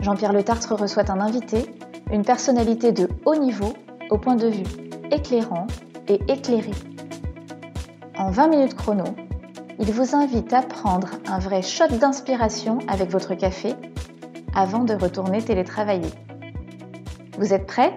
[0.00, 1.66] Jean-Pierre Le Tartre reçoit un invité,
[2.10, 3.74] une personnalité de haut niveau,
[4.08, 4.64] au point de vue
[5.10, 5.66] éclairant
[6.08, 6.70] et éclairé.
[8.16, 9.04] En 20 minutes chrono,
[9.78, 13.74] il vous invite à prendre un vrai shot d'inspiration avec votre café
[14.54, 16.10] avant de retourner télétravailler.
[17.38, 17.92] Vous êtes prêts?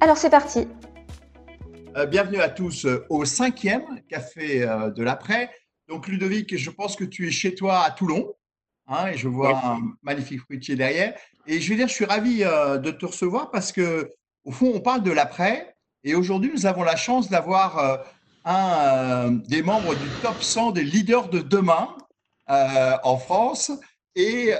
[0.00, 0.68] Alors c'est parti
[1.96, 5.50] euh, Bienvenue à tous euh, au cinquième café euh, de l'après.
[5.88, 8.34] Donc Ludovic, je pense que tu es chez toi à Toulon.
[8.92, 11.14] Hein, et je vois un magnifique fruitier derrière.
[11.46, 14.10] Et je veux dire, je suis ravi euh, de te recevoir parce que,
[14.44, 15.74] au fond, on parle de l'après.
[16.04, 17.96] Et aujourd'hui, nous avons la chance d'avoir euh,
[18.44, 21.88] un euh, des membres du top 100 des leaders de demain
[22.48, 23.72] en France.
[24.14, 24.52] Et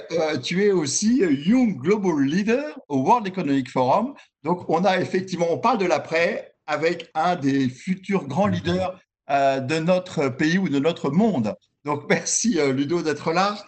[0.42, 4.14] tu es aussi Young Global Leader au World Economic Forum.
[4.44, 8.98] Donc, on a effectivement, on parle de l'après avec un des futurs grands leaders
[9.28, 11.54] de notre pays ou de notre monde.
[11.84, 13.58] Donc, merci Ludo d'être là.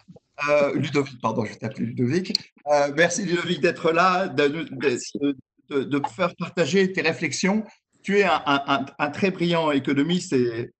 [0.48, 2.36] Euh, Ludovic, pardon, je vais t'appeler Ludovic.
[2.70, 4.66] Euh, merci Ludovic d'être là, de,
[5.70, 7.64] de, faire partager tes réflexions.
[8.02, 10.70] Tu es un, très brillant économiste et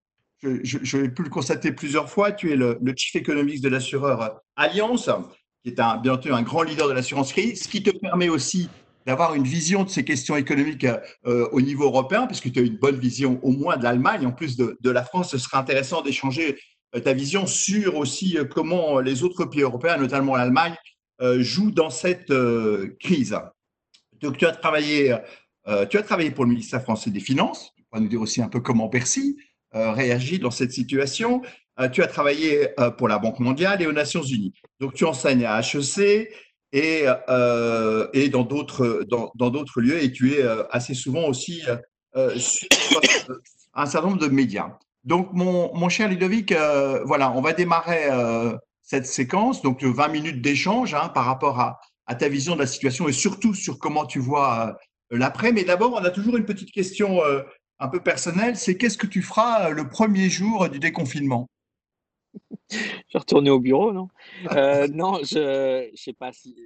[0.42, 2.32] je, l'ai pu le constater plusieurs fois.
[2.32, 5.08] Tu es le, chief économiste de l'assureur Alliance,
[5.62, 8.28] qui est un, bien entendu un grand leader de l'assurance crise, ce qui te permet
[8.28, 8.68] aussi
[9.06, 10.86] d'avoir une vision de ces questions économiques
[11.26, 14.32] euh, au niveau européen, puisque tu as une bonne vision au moins de l'Allemagne, en
[14.32, 15.30] plus de, de, la France.
[15.30, 16.58] Ce serait intéressant d'échanger
[17.00, 20.74] ta vision sur aussi euh, comment les autres pays européens, notamment l'Allemagne,
[21.20, 22.32] euh, jouent dans cette
[23.00, 23.36] crise.
[24.20, 25.14] Donc, tu as travaillé,
[25.64, 27.72] pour le ministère français des Finances.
[27.76, 29.36] Tu pourras nous dire aussi un peu comment Bercy
[29.72, 31.42] réagit dans cette situation.
[31.92, 34.54] tu as travaillé pour la Banque mondiale et aux Nations Unies.
[34.80, 36.30] Donc, tu enseignes à HEC
[36.72, 37.04] et,
[38.12, 41.62] et dans d'autres dans d'autres lieux et tu es assez souvent aussi
[42.36, 43.00] sur
[43.74, 44.78] un certain nombre de médias.
[45.04, 50.40] Donc, mon, cher Ludovic, euh, voilà, on va démarrer euh, cette séquence, donc 20 minutes
[50.40, 51.80] d'échange hein, par rapport à,
[52.18, 54.76] ta vision de la situation et surtout sur comment tu vois
[55.12, 55.52] euh, l'après.
[55.52, 57.20] Mais d'abord, on a toujours une petite question
[57.78, 61.48] un peu personnelle, c'est qu'est-ce que tu feras le premier jour du déconfinement?
[62.70, 64.08] Je vais retourner au bureau, non?
[64.92, 66.56] Non, je ne sais pas si.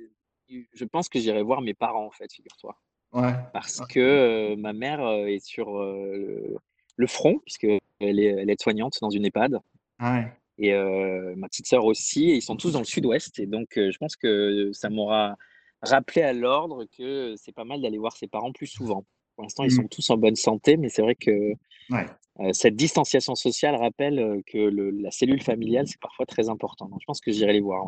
[0.48, 2.77] Je pense que j'irai voir mes parents, en fait, figure-toi.
[3.12, 3.34] Ouais.
[3.53, 6.59] Parce que ma mère est sur le
[7.06, 9.60] front, puisqu'elle est, elle est soignante dans une EHPAD.
[9.98, 10.25] Ah
[10.59, 13.38] et euh, ma petite sœur aussi, et ils sont tous dans le sud-ouest.
[13.38, 15.36] Et donc, euh, je pense que ça m'aura
[15.82, 19.04] rappelé à l'ordre que c'est pas mal d'aller voir ses parents plus souvent.
[19.36, 19.76] Pour l'instant, ils mmh.
[19.76, 21.53] sont tous en bonne santé, mais c'est vrai que
[21.92, 26.88] euh, cette distanciation sociale rappelle que la cellule familiale, c'est parfois très important.
[26.88, 27.86] Donc, je pense que j'irai les voir.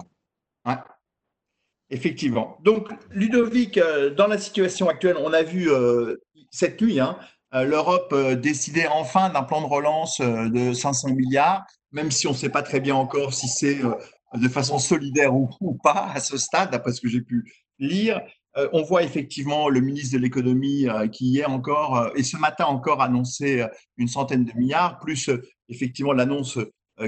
[0.65, 0.75] Ouais.
[1.91, 2.57] Effectivement.
[2.63, 3.81] Donc, Ludovic,
[4.17, 5.69] dans la situation actuelle, on a vu
[6.51, 7.19] cette nuit, hein,
[7.53, 12.31] l'Europe euh, décidait enfin d'un plan de relance euh, de 500 milliards, même si on
[12.31, 13.79] ne sait pas très bien encore si c'est
[14.35, 15.49] de façon solidaire ou,
[15.83, 18.21] pas à ce stade, d'après ce que j'ai pu lire.
[18.73, 23.67] on voit effectivement le ministre de l'économie qui hier encore et ce matin encore annoncé
[23.97, 25.31] une centaine de milliards, plus
[25.69, 26.59] effectivement l'annonce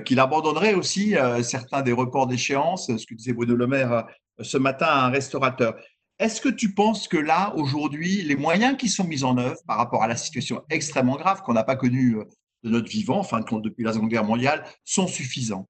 [0.04, 1.14] qu'il abandonnerait aussi
[1.44, 4.04] certains des reports d'échéance, ce que disait Bruno Le Maire
[4.40, 5.76] ce matin à un restaurateur.
[6.18, 9.76] Est-ce que tu penses que là, aujourd'hui, les moyens qui sont mis en œuvre par
[9.76, 12.24] rapport à la situation extrêmement grave qu'on n'a pas connue euh,
[12.62, 15.68] de notre vivant, enfin, depuis la Seconde Guerre mondiale, sont suffisants?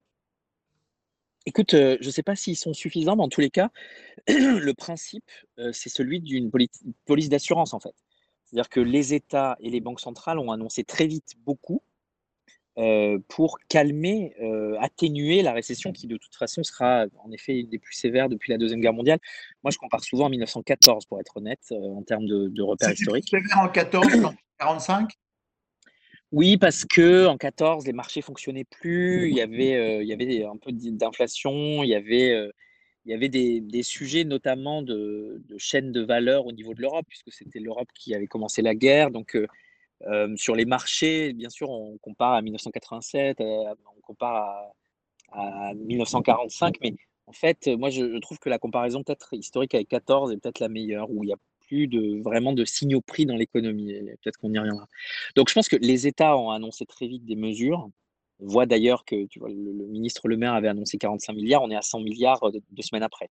[1.47, 3.71] Écoute, euh, je ne sais pas s'ils sont suffisants, mais en tous les cas,
[4.29, 6.51] le principe, euh, c'est celui d'une
[7.05, 7.95] police d'assurance, en fait.
[8.45, 11.83] C'est-à-dire que les États et les banques centrales ont annoncé très vite beaucoup
[12.79, 17.69] euh, pour calmer, euh, atténuer la récession qui de toute façon sera en effet une
[17.69, 19.19] des plus sévères depuis la Deuxième Guerre mondiale.
[19.63, 22.93] Moi, je compare souvent en 1914 pour être honnête euh, en termes de, de repères
[22.93, 23.29] historiques.
[23.29, 24.07] sévère en 14,
[24.59, 25.11] 45
[26.33, 30.45] Oui, parce que en 14 les marchés fonctionnaient plus, il y avait, il y avait
[30.45, 32.51] un peu d'inflation, il y avait
[33.05, 36.81] il y avait des, des sujets notamment de, de chaîne de valeur au niveau de
[36.81, 39.11] l'Europe, puisque c'était l'Europe qui avait commencé la guerre.
[39.11, 39.37] Donc,
[40.37, 44.73] sur les marchés, bien sûr, on compare à 1987, on compare
[45.33, 46.95] à, 1945, mais
[47.27, 50.69] en fait, moi, je, trouve que la comparaison peut-être historique avec 14 est peut-être la
[50.69, 53.95] meilleure, où il n'y a plus de, vraiment de signaux pris dans l'économie.
[54.23, 54.87] Peut-être qu'on y reviendra.
[55.37, 57.89] Donc, je pense que les États ont annoncé très vite des mesures.
[58.41, 61.71] On voit d'ailleurs que tu vois, le, ministre Le Maire avait annoncé 45 milliards, on
[61.71, 63.31] est à 100 milliards deux, semaines après.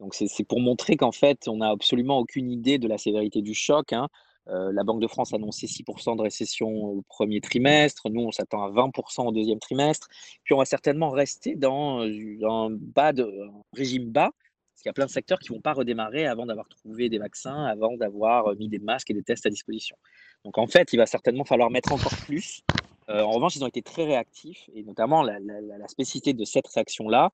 [0.00, 3.54] Donc c'est pour montrer qu'en fait, on n'a absolument aucune idée de la sévérité du
[3.54, 3.92] choc.
[3.92, 4.08] Hein.
[4.48, 8.10] Euh, la Banque de France a annoncé 6% de récession au premier trimestre.
[8.10, 10.08] Nous, on s'attend à 20% au deuxième trimestre.
[10.42, 13.26] Puis on va certainement rester dans un, bas de,
[13.72, 14.30] régime bas,
[14.72, 17.08] parce qu'il y a plein de secteurs qui ne vont pas redémarrer avant d'avoir trouvé
[17.08, 19.96] des vaccins, avant d'avoir mis des masques et des tests à disposition.
[20.44, 22.60] Donc en fait, il va certainement falloir mettre encore plus.
[23.08, 26.66] Euh, en revanche, ils ont été très réactifs, et notamment la, la spécificité de cette
[26.68, 27.30] réaction-là,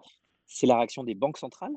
[0.47, 1.75] c'est la réaction des banques centrales,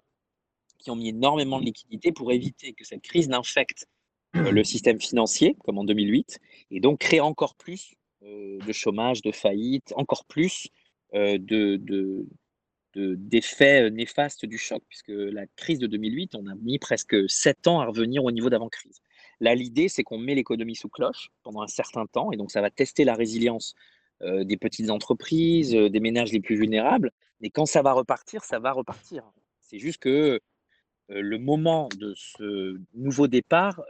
[0.80, 3.93] qui ont mis énormément de liquidités pour éviter que cette crise n'infecte euh,
[4.34, 6.40] le système financier, comme en 2008,
[6.72, 10.68] et donc créer encore plus euh, de chômage, de faillite, encore plus
[11.14, 11.80] euh, de,
[12.96, 17.80] d'effets néfastes du choc, puisque la crise de 2008, on a mis presque sept ans
[17.80, 19.02] à revenir au niveau d'avant-crise.
[19.40, 22.62] Là, l'idée, c'est qu'on met l'économie sous cloche pendant un certain temps, et donc ça
[22.62, 23.74] va tester la résilience
[24.22, 28.72] des petites entreprises, des ménages les plus vulnérables, mais quand ça va repartir, ça va
[28.72, 29.24] repartir.
[29.60, 30.40] C'est juste que
[31.10, 33.82] le moment de ce nouveau départ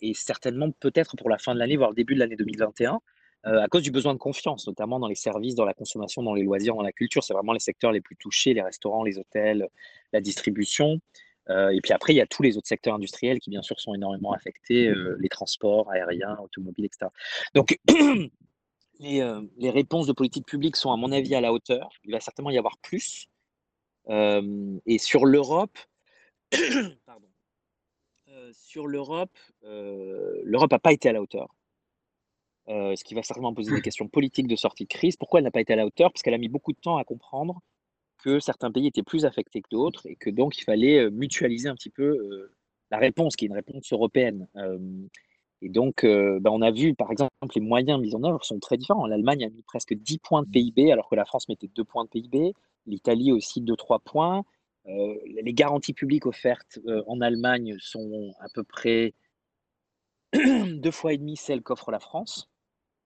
[0.00, 3.00] est certainement peut-être pour la fin de l'année, voire le début de l'année 2021,
[3.44, 6.42] à cause du besoin de confiance, notamment dans les services, dans la consommation, dans les
[6.42, 7.22] loisirs, dans la culture.
[7.22, 9.68] C'est vraiment les secteurs les plus touchés, les restaurants, les hôtels,
[10.12, 11.00] la distribution.
[11.50, 13.94] et puis après, il y a tous les autres secteurs industriels qui, bien sûr, sont
[13.94, 17.10] énormément affectés, les transports aériens, automobiles, etc.
[17.54, 17.78] Donc,
[19.00, 21.90] les, les, réponses de politique publique sont, à mon avis, à la hauteur.
[22.04, 23.28] Il va certainement y avoir plus.
[24.08, 25.78] et sur l'Europe,
[28.34, 31.54] Euh, sur l'Europe, euh, l'Europe n'a pas été à la hauteur.
[32.68, 35.16] Euh, ce qui va certainement poser des questions politiques de sortie de crise.
[35.16, 36.10] Pourquoi elle n'a pas été à la hauteur?
[36.10, 37.60] Parce qu'elle a mis beaucoup de temps à comprendre
[38.18, 41.74] que certains pays étaient plus affectés que d'autres et que donc il fallait mutualiser un
[41.74, 42.50] petit peu
[42.90, 44.48] la réponse, qui est une réponse européenne.
[45.60, 48.78] et donc, ben, on a vu, par exemple, les moyens mis en œuvre sont très
[48.78, 49.06] différents.
[49.06, 52.04] L'Allemagne a mis presque 10 points de PIB, alors que la France mettait 2 points
[52.04, 52.54] de PIB.
[52.86, 54.44] L'Italie aussi 2-3 points.
[54.86, 59.14] Euh, les garanties publiques offertes euh, en Allemagne sont à peu près
[60.34, 62.50] deux fois et demi celles qu'offre la France.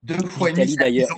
[0.03, 1.17] Deux fois et demi d'ailleurs.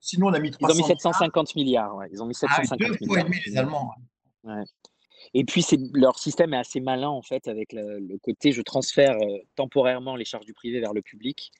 [0.00, 1.98] sinon, on a mis 300 Ils ont mis 750 milliards.
[2.10, 3.90] Ils ont mis 750 ah, deux fois et demi les Allemands.
[5.32, 9.38] Et puis, leur système est assez malin, en fait, avec le, côté je transfère euh,
[9.54, 11.50] temporairement les charges du privé vers le public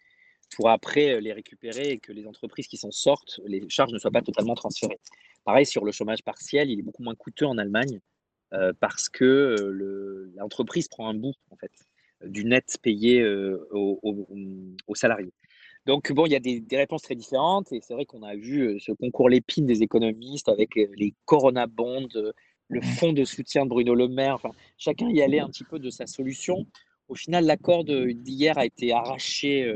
[0.54, 4.10] pour après les récupérer et que les entreprises qui s'en sortent, les charges ne soient
[4.10, 5.00] pas totalement transférées.
[5.44, 8.00] Pareil, sur le chômage partiel, il est beaucoup moins coûteux en Allemagne
[8.80, 11.72] parce que euh, l'entreprise prend un bout en fait
[12.24, 15.32] du net payé euh, aux, salariés.
[15.86, 18.80] Donc bon, il y a des, réponses très différentes et c'est vrai qu'on a vu
[18.80, 22.32] ce concours l'épine des économistes avec les Corona Bonds,
[22.68, 24.36] le fonds de soutien de Bruno Le Maire.
[24.36, 26.66] Enfin, chacun y allait un petit peu de sa solution.
[27.08, 29.70] Au final, l'accord d'hier a été arraché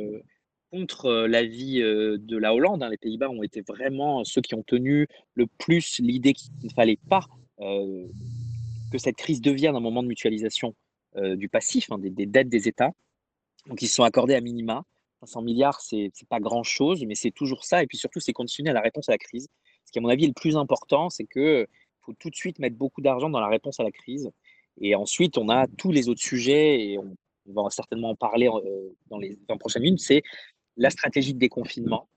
[0.71, 2.83] contre l'avis de la Hollande.
[2.83, 2.89] Hein.
[2.89, 7.01] Les Pays-Bas ont été vraiment ceux qui ont tenu le plus l'idée qu'il ne fallait
[7.11, 7.27] pas
[8.91, 10.75] que cette crise devienne un moment de mutualisation
[11.17, 12.93] euh, du passif, hein, des, dettes des États.
[13.67, 14.85] Donc, ils se sont accordés à minima.
[15.21, 17.83] 500 milliards, c'est pas grand-chose, mais c'est toujours ça.
[17.83, 19.49] Et puis surtout, c'est conditionné à la réponse à la crise.
[19.85, 21.67] Ce qui, à mon avis, est le plus important, c'est qu'il
[22.03, 24.31] faut tout de suite mettre beaucoup d'argent dans la réponse à la crise.
[24.81, 28.97] Et ensuite, on a tous les autres sujets, et on, va certainement en parler euh,
[29.09, 30.23] dans les 20 prochaines minutes, c'est
[30.77, 32.09] la stratégie de déconfinement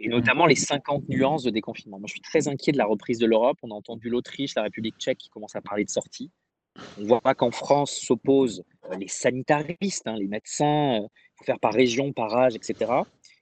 [0.00, 1.98] et notamment les 50 nuances de déconfinement.
[1.98, 3.58] Moi, je suis très inquiet de la reprise de l'Europe.
[3.62, 6.30] On a entendu l'Autriche, la République tchèque qui commencent à parler de sortie.
[7.00, 11.58] On voit qu'en France s'opposent euh, les sanitaristes, hein, les médecins, il euh, faut faire
[11.58, 12.92] par région, par âge, etc.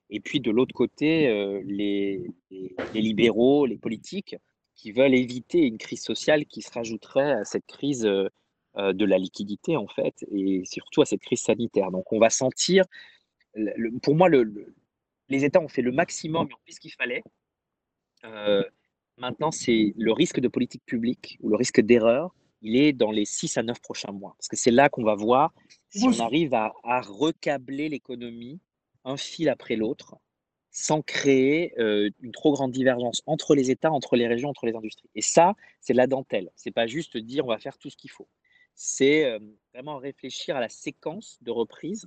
[0.08, 4.36] Et puis de l'autre côté, euh, les, les, libéraux, les politiques
[4.74, 9.74] qui veulent éviter une crise sociale qui se rajouterait à cette crise de la liquidité,
[9.74, 11.90] en fait, et surtout à cette crise sanitaire.
[11.90, 12.84] Donc on va sentir,
[14.02, 14.74] pour moi, le,
[15.28, 17.22] les États ont fait le maximum, ils ont fait ce qu'il fallait.
[18.24, 18.62] Euh,
[19.16, 23.24] maintenant, c'est le risque de politique publique ou le risque d'erreur, il est dans les
[23.24, 24.34] 6 à 9 prochains mois.
[24.38, 25.52] Parce que c'est là qu'on va voir
[25.88, 28.60] si on arrive à, recabler l'économie
[29.04, 30.16] un fil après l'autre
[30.70, 34.74] sans créer euh, une trop grande divergence entre les États, entre les régions, entre les
[34.74, 35.08] industries.
[35.14, 36.50] Et ça, c'est la dentelle.
[36.54, 38.28] C'est pas juste dire on va faire tout ce qu'il faut.
[38.74, 39.38] C'est euh,
[39.72, 42.06] vraiment réfléchir à la séquence de reprise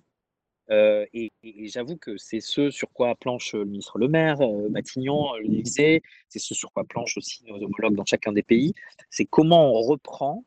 [0.72, 1.32] euh, et,
[1.68, 6.02] j'avoue que c'est ce sur quoi planche le ministre Le Maire, euh, Matignon, euh, l'Élysée,
[6.28, 8.74] c'est ce sur quoi planche aussi nos homologues dans chacun des pays.
[9.10, 10.44] C'est comment on reprend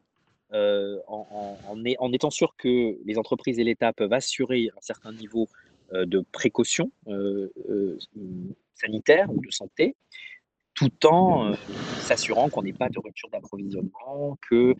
[0.55, 5.49] en, étant sûr que les entreprises et l'État peuvent assurer un certain niveau
[5.93, 6.91] de précaution
[8.75, 9.97] sanitaire ou de santé,
[10.75, 11.55] tout en
[12.01, 14.75] s'assurant qu'on n'ait pas de rupture d'approvisionnement, que euh,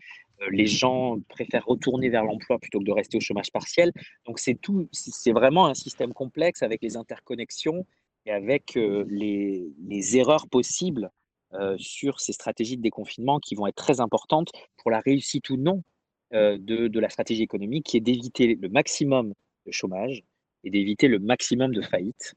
[0.51, 3.91] les gens préfèrent retourner vers l'emploi plutôt que de rester au chômage partiel.
[4.25, 7.85] Donc c'est tout, c'est vraiment un système complexe avec les interconnexions
[8.25, 11.11] et avec euh, les, erreurs possibles
[11.53, 15.57] euh, sur ces stratégies de déconfinement qui vont être très importantes pour la réussite ou
[15.57, 15.83] non
[16.31, 19.35] de, la stratégie économique qui est d'éviter le maximum
[19.67, 20.23] de chômage
[20.63, 22.33] et d'éviter le maximum de faillites.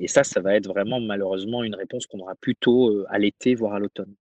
[0.00, 3.74] et ça, ça va être vraiment malheureusement une réponse qu'on aura plutôt à l'été, voire
[3.74, 4.14] à l'automne.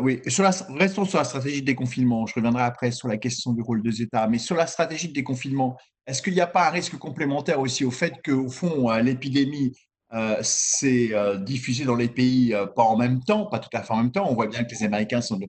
[0.00, 2.26] Oui, sur la, restons sur la stratégie de déconfinement.
[2.26, 4.26] Je reviendrai après sur la question du rôle des États.
[4.28, 5.76] Mais sur la stratégie de déconfinement,
[6.06, 9.72] est-ce qu'il n'y a pas un risque complémentaire aussi au fait qu'au fond, l'épidémie
[10.12, 13.82] euh, c'est euh, diffusé dans les pays euh, pas en même temps, pas tout à
[13.82, 14.28] fait en même temps?
[14.30, 15.40] On voit bien que les Américains sont,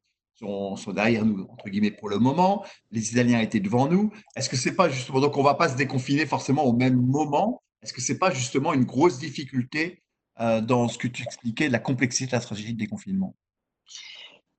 [0.94, 2.66] derrière nous, entre guillemets, pour le moment.
[2.92, 4.12] Les Italiens étaient devant nous.
[4.36, 7.62] Est-ce que c'est pas justement, donc on va pas se déconfiner forcément au même moment?
[7.84, 10.02] Est-ce que c'est pas justement une grosse difficulté
[10.38, 13.36] dans ce que tu expliquais, de la complexité de la stratégie de déconfinement?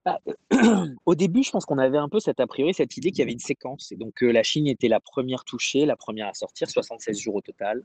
[0.04, 0.20] Bah,
[1.06, 3.22] au début, je pense qu'on avait un peu cette a priori, cette idée qu'il y
[3.22, 3.90] avait une séquence.
[3.92, 7.40] Et donc, la Chine était la première touchée, la première à sortir, 76 jours au
[7.40, 7.84] total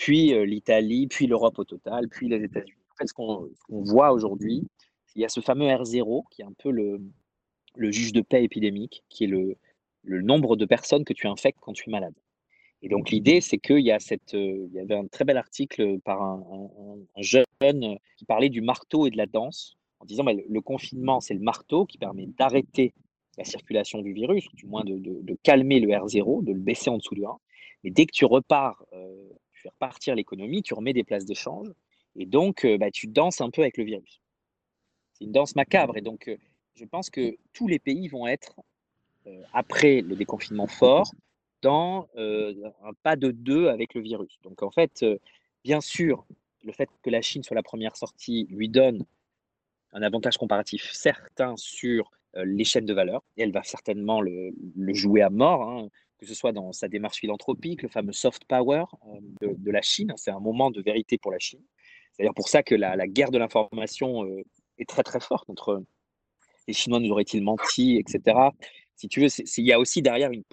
[0.00, 2.72] puis euh, l'Italie, puis l'Europe au total, puis les États-Unis.
[2.92, 4.66] En fait, ce qu'on voit aujourd'hui,
[5.14, 7.02] il y a ce fameux R0 qui est un peu le,
[7.76, 9.58] juge de paix épidémique, qui est le,
[10.04, 12.14] nombre de personnes que tu infectes quand tu es malade.
[12.82, 16.42] Et donc l'idée, c'est qu'il y, euh, y avait un très bel article par un,
[17.18, 21.34] jeune qui parlait du marteau et de la danse, en disant bah, le, confinement, c'est
[21.34, 22.94] le marteau qui permet d'arrêter
[23.36, 26.96] la circulation du virus, du moins de, de, calmer le R0, de le baisser en
[26.96, 27.30] dessous du 1.
[27.84, 31.68] Mais dès que tu repars euh, tu fais repartir l'économie, tu remets des places d'échange,
[32.16, 34.20] et donc euh, bah, tu danses un peu avec le virus.
[35.12, 36.36] C'est une danse macabre, et donc euh,
[36.74, 38.54] je pense que tous les pays vont être,
[39.26, 41.10] euh, après le déconfinement fort,
[41.62, 44.38] dans un pas de deux avec le virus.
[44.42, 45.04] Donc en fait,
[45.64, 46.26] bien sûr,
[46.64, 49.04] le fait que la Chine soit la première sortie lui donne
[49.92, 54.52] un avantage comparatif certain sur les chaînes de valeur, et elle va certainement le,
[54.94, 55.62] jouer à mort.
[55.62, 55.88] Hein
[56.20, 58.84] que ce soit dans sa démarche philanthropique, le fameux soft power
[59.40, 60.12] de, la Chine.
[60.16, 61.62] C'est un moment de vérité pour la Chine.
[62.12, 64.26] C'est d'ailleurs pour ça que la, guerre de l'information
[64.78, 65.82] est très très forte entre
[66.68, 68.36] les Chinois nous auraient-ils menti, etc.
[69.00, 70.44] Si tu veux, il y a aussi derrière une,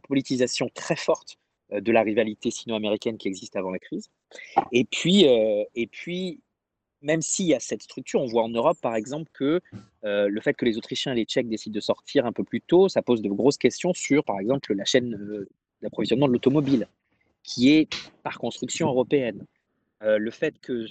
[0.00, 1.36] politisation très forte
[1.72, 4.08] euh, de la rivalité sino-américaine qui existe avant la crise.
[4.72, 6.40] Et puis, et puis
[7.02, 9.60] même s'il y a cette structure, on voit en Europe, par exemple, que
[10.04, 12.60] euh, le fait que les Autrichiens et les Tchèques décident de sortir un peu plus
[12.60, 15.48] tôt, ça pose de grosses questions sur, par exemple, la chaîne euh,
[15.82, 16.88] d'approvisionnement de l'automobile,
[17.42, 17.88] qui est
[18.22, 19.44] par construction européenne.
[20.00, 20.84] Le fait que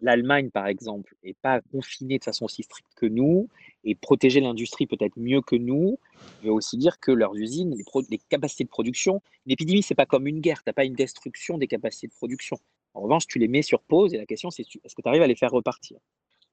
[0.00, 3.48] l'Allemagne, par exemple, n'est pas confinée de façon aussi stricte que nous
[3.84, 5.98] et protéger l'industrie peut-être mieux que nous,
[6.42, 7.74] veut aussi dire que leurs usines,
[8.10, 11.56] les, capacités de production, l'épidémie, c'est pas comme une guerre, tu n'as pas une destruction
[11.56, 12.58] des capacités de production.
[12.94, 15.22] En revanche, tu les mets sur pause et la question, c'est est-ce que tu arrives
[15.22, 15.98] à les faire repartir?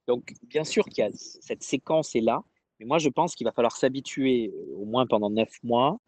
[0.08, 2.42] Donc, bien sûr qu'il y a cette séquence est là,
[2.80, 6.00] mais moi, je pense qu'il va falloir s'habituer, au moins pendant neuf mois,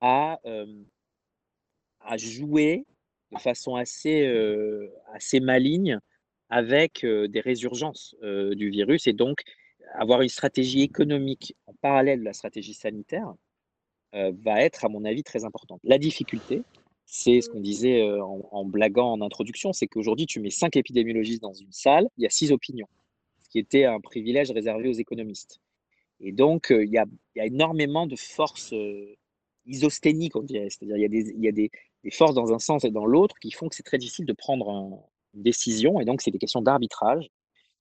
[0.00, 0.38] à
[2.16, 2.86] jouer
[3.32, 5.98] de façon assez, euh, assez maligne
[6.48, 9.40] avec des résurgences du virus et donc
[9.94, 13.32] avoir une stratégie économique en parallèle de la stratégie sanitaire
[14.12, 15.80] va être, à mon avis, très importante.
[15.82, 16.62] La difficulté,
[17.14, 21.42] c'est ce qu'on disait euh, en, blaguant en introduction, c'est qu'aujourd'hui, tu mets cinq épidémiologistes
[21.42, 22.88] dans une salle, il y a six opinions,
[23.42, 25.60] ce qui était un privilège réservé aux économistes.
[26.20, 29.14] Et donc, euh, il, y a, énormément de forces euh,
[29.66, 30.70] isosténiques, on dirait.
[30.70, 31.70] C'est-à-dire, il y a, des,
[32.10, 34.68] forces dans un sens et dans l'autre qui font que c'est très difficile de prendre
[35.34, 36.00] une décision.
[36.00, 37.30] Et donc, c'est des questions d'arbitrage.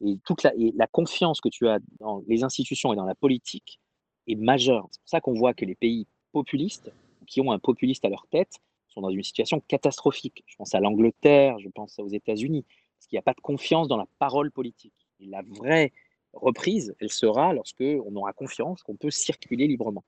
[0.03, 3.79] Et toute la confiance que tu as dans les institutions et dans la politique
[4.27, 4.87] est majeure.
[4.91, 6.91] C'est pour ça qu'on voit que les pays populistes,
[7.27, 10.43] qui ont un populiste à leur tête, sont dans une situation catastrophique.
[10.47, 12.65] Je pense à l'Angleterre, je pense aux États-Unis,
[12.97, 14.93] parce qu'il n'y a pas de confiance dans la parole politique.
[15.19, 15.91] Et la vraie
[16.33, 20.03] reprise, elle sera lorsque on aura confiance qu'on peut circuler librement.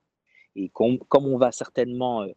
[0.56, 2.32] Et comme on va certainement euh,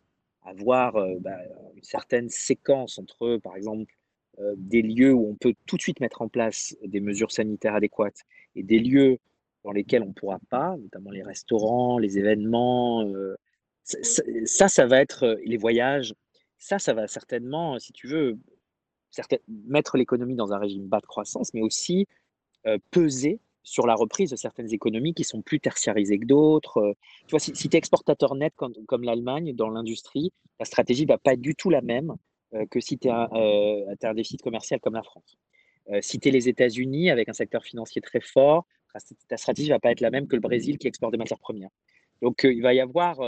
[0.47, 1.37] avoir euh, bah,
[1.75, 3.93] une certaine séquence entre, par exemple,
[4.39, 7.75] euh, des lieux où on peut tout de suite mettre en place des mesures sanitaires
[7.75, 8.21] adéquates
[8.55, 9.17] et des lieux
[9.63, 13.05] dans lesquels on ne pourra pas, notamment les restaurants, les événements,
[13.83, 16.13] ça, ça va être les voyages,
[16.57, 18.37] ça, ça va certainement, si tu veux,
[19.47, 22.07] mettre l'économie dans un régime bas de croissance, mais aussi
[22.91, 26.95] peser sur la reprise de certaines économies qui sont plus tertiarisées que d'autres.
[27.27, 31.17] Tu vois, si, tu es exportateur net comme, l'Allemagne dans l'industrie, la stratégie ne va
[31.17, 32.15] pas être du tout la même
[32.71, 35.37] que si tu as un déficit commercial comme la France.
[35.99, 38.65] si tu es les États-Unis avec un secteur financier très fort,
[39.27, 41.39] ta stratégie ne va pas être la même que le Brésil qui exporte des matières
[41.39, 41.69] premières.
[42.21, 43.19] Donc, il va y avoir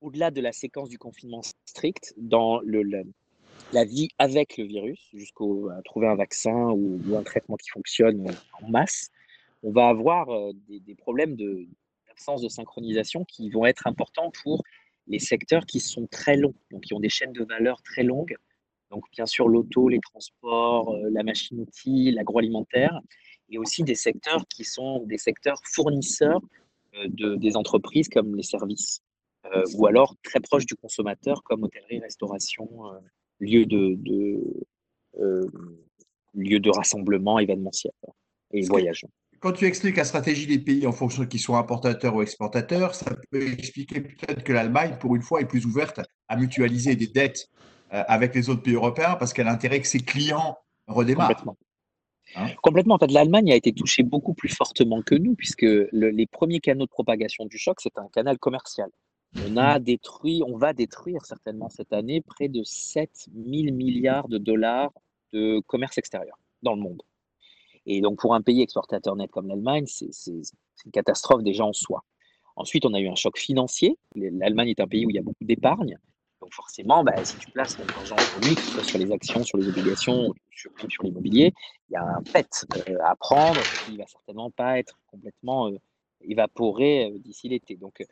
[0.00, 2.62] au-delà de la séquence du confinement strict, dans
[3.72, 5.44] la vie avec le virus, jusqu'à
[5.84, 9.10] trouver un vaccin ou, un traitement qui fonctionne en masse,
[9.66, 11.36] on va avoir euh, des, problèmes
[12.06, 14.62] d'absence de, synchronisation qui vont être importants pour
[15.08, 18.36] les secteurs qui sont très longs, donc qui ont des chaînes de valeur très longues.
[18.92, 23.00] Donc bien sûr l'auto, les transports, euh, la machine-outil, l'agroalimentaire,
[23.48, 26.40] et aussi des secteurs qui sont des secteurs fournisseurs
[27.04, 29.02] de, des entreprises comme les services,
[29.74, 32.68] ou alors très proche du consommateur comme hôtellerie, restauration,
[33.38, 34.66] lieu de, de
[36.34, 37.92] lieu de rassemblement événementiel
[38.52, 39.04] et voyage.
[39.40, 42.94] Quand tu expliques la stratégie des pays en fonction de qui sont importateurs ou exportateurs,
[42.94, 47.06] ça peut expliquer peut-être que l'Allemagne, pour une fois, est plus ouverte à mutualiser des
[47.06, 47.48] dettes
[47.90, 51.28] avec les autres pays européens parce qu'elle a intérêt que ses clients redémarrent.
[51.28, 51.56] Complètement.
[52.34, 52.94] Hein Complètement.
[52.94, 56.86] En fait, l'Allemagne a été touchée beaucoup plus fortement que nous, puisque les premiers canaux
[56.86, 58.90] de propagation du choc, c'est un canal commercial.
[59.46, 64.38] On a détruit, on va détruire certainement cette année près de 7 000 milliards de
[64.38, 64.92] dollars
[65.32, 67.02] de commerce extérieur dans le monde.
[67.86, 70.10] Et donc, pour un pays exportateur net comme l'Allemagne, c'est
[70.84, 72.02] une catastrophe déjà en soi.
[72.56, 73.98] Ensuite, on a eu un choc financier.
[74.14, 75.98] L'Allemagne est un pays où il y a beaucoup d'épargne.
[76.40, 79.42] Donc forcément, bah, si tu places ton argent aujourd'hui, que ce soit sur les actions,
[79.42, 80.70] sur les obligations, sur,
[81.02, 81.52] l'immobilier,
[81.88, 85.68] il y a un pet euh, à prendre qui ne va certainement pas être complètement
[85.68, 85.78] euh,
[86.20, 87.76] évaporé euh, d'ici l'été.
[87.76, 88.04] Donc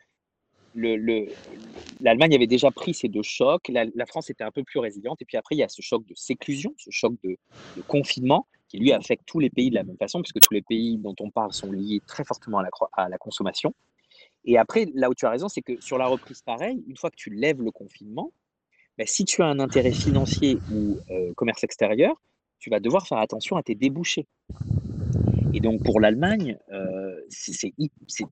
[0.73, 5.21] l'Allemagne le, avait déjà pris ces deux chocs, la, France était un peu plus résiliente,
[5.21, 7.37] et puis après il y a ce choc de séclusion, ce choc de,
[7.87, 10.97] confinement qui lui affecte tous les pays de la même façon, puisque tous les pays
[10.97, 12.59] dont on parle sont liés très fortement
[12.93, 13.73] à la, consommation.
[14.43, 17.09] Et après, là où tu as raison, c'est que sur la reprise, pareil, une fois
[17.09, 18.31] que tu lèves le confinement,
[18.97, 22.21] ben, si tu as un intérêt financier ou euh, commerce extérieur,
[22.59, 24.27] tu vas devoir faire attention à tes débouchés.
[25.53, 27.73] Et donc pour l'Allemagne, euh, c'est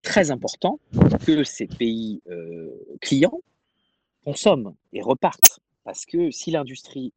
[0.01, 0.79] très important
[1.25, 2.69] que ces pays euh,
[3.00, 3.39] clients
[4.25, 5.62] consomment et repartent.
[5.85, 7.13] Parce que si l'industrie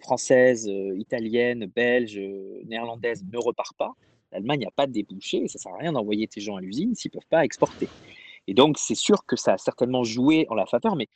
[0.00, 2.20] française, italienne, belge,
[2.64, 3.94] néerlandaise ne repart pas,
[4.32, 6.94] L'Allemagne n'a pas de débouché, ça ne sert à rien d'envoyer tes gens à l'usine
[6.94, 7.88] s'ils ne peuvent pas exporter.
[8.46, 11.06] Et donc, c'est sûr que ça a certainement joué en la faveur, mais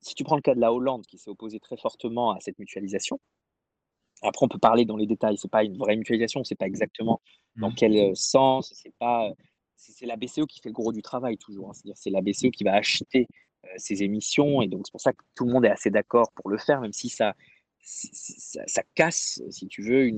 [0.00, 2.58] si tu prends le cas de la Hollande, qui s'est opposée très fortement à cette
[2.58, 3.20] mutualisation,
[4.22, 6.56] après, on peut parler dans les détails, ce n'est pas une vraie mutualisation, ce n'est
[6.56, 7.20] pas exactement
[7.54, 9.32] dans quel euh, sens, c'est pas...
[9.76, 11.70] C'est la BCE qui fait le gros du travail toujours.
[11.70, 11.72] Hein.
[11.72, 13.28] C'est-à-dire c'est la BCE qui va acheter
[13.64, 14.60] euh, ces émissions.
[14.60, 16.80] Et donc, c'est pour ça que tout le monde est assez d'accord pour le faire,
[16.80, 17.34] même si ça,
[17.88, 20.10] ça, casse, si tu veux,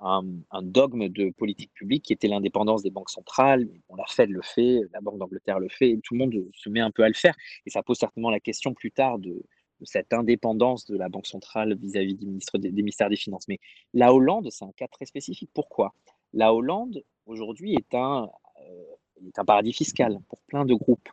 [0.00, 3.68] un, dogme de politique publique qui était l'indépendance des banques centrales.
[3.96, 6.80] la Fed le fait, la Banque d'Angleterre le fait, et tout le monde se met
[6.80, 7.34] un peu à le faire.
[7.66, 9.42] Et ça pose certainement la question plus tard de,
[9.82, 13.48] cette indépendance de la Banque centrale vis-à-vis des, des, ministères des Finances.
[13.48, 13.58] Mais
[13.92, 15.50] la Hollande, c'est un cas très spécifique.
[15.52, 15.94] Pourquoi?
[16.32, 18.30] La Hollande, aujourd'hui, est un,
[18.60, 21.08] euh, est un paradis fiscal pour plein de groupes.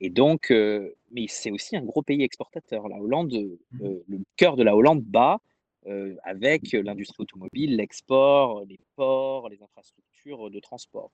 [0.00, 2.88] Et donc, euh, mais c'est aussi un gros pays exportateur.
[2.88, 3.84] La Hollande, mmh.
[3.84, 5.38] euh, le cœur de la Hollande bat
[5.86, 11.10] euh, avec l'industrie automobile, l'export, les ports, les infrastructures de transport.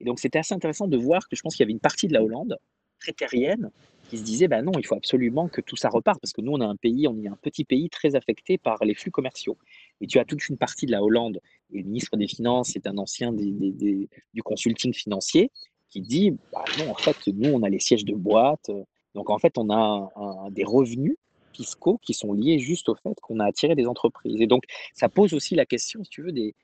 [0.00, 2.08] Et donc c'était assez intéressant de voir que je pense qu'il y avait une partie
[2.08, 2.58] de la Hollande
[2.98, 3.70] très terrienne
[4.08, 6.52] qui se disait bah non, il faut absolument que tout ça reparte parce que nous
[6.52, 9.56] on a un pays, on est un petit pays très affecté par les flux commerciaux.
[10.00, 11.40] Et tu as toute une partie de la Hollande
[11.72, 15.50] et le ministre des Finances est un ancien du consulting financier
[15.88, 18.70] qui dit bah non en fait nous on a les sièges de boîte,
[19.14, 20.10] donc en fait on a
[20.50, 21.16] des revenus
[21.56, 24.40] fiscaux qui sont liés juste au fait qu'on a attiré des entreprises.
[24.40, 26.54] Et donc, ça pose aussi la question, si tu veux, des,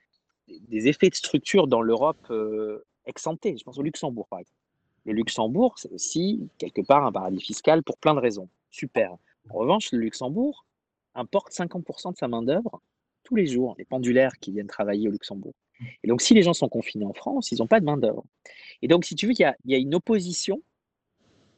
[0.49, 3.57] des effets de structure dans l'Europe euh, exsanté.
[3.57, 4.59] Je pense au Luxembourg, par exemple.
[5.05, 8.49] Le Luxembourg, c'est aussi quelque part un paradis fiscal pour plein de raisons.
[8.71, 9.17] Super.
[9.51, 10.65] En revanche, le Luxembourg
[11.15, 12.81] importe 50% de sa main-d'œuvre
[13.25, 15.55] tous les jours, les pendulaires qui viennent travailler au Luxembourg.
[16.03, 18.25] Et donc, si les gens sont confinés en France, ils n'ont pas de main-d'œuvre.
[18.83, 20.63] Et donc, si tu veux, il y a, une opposition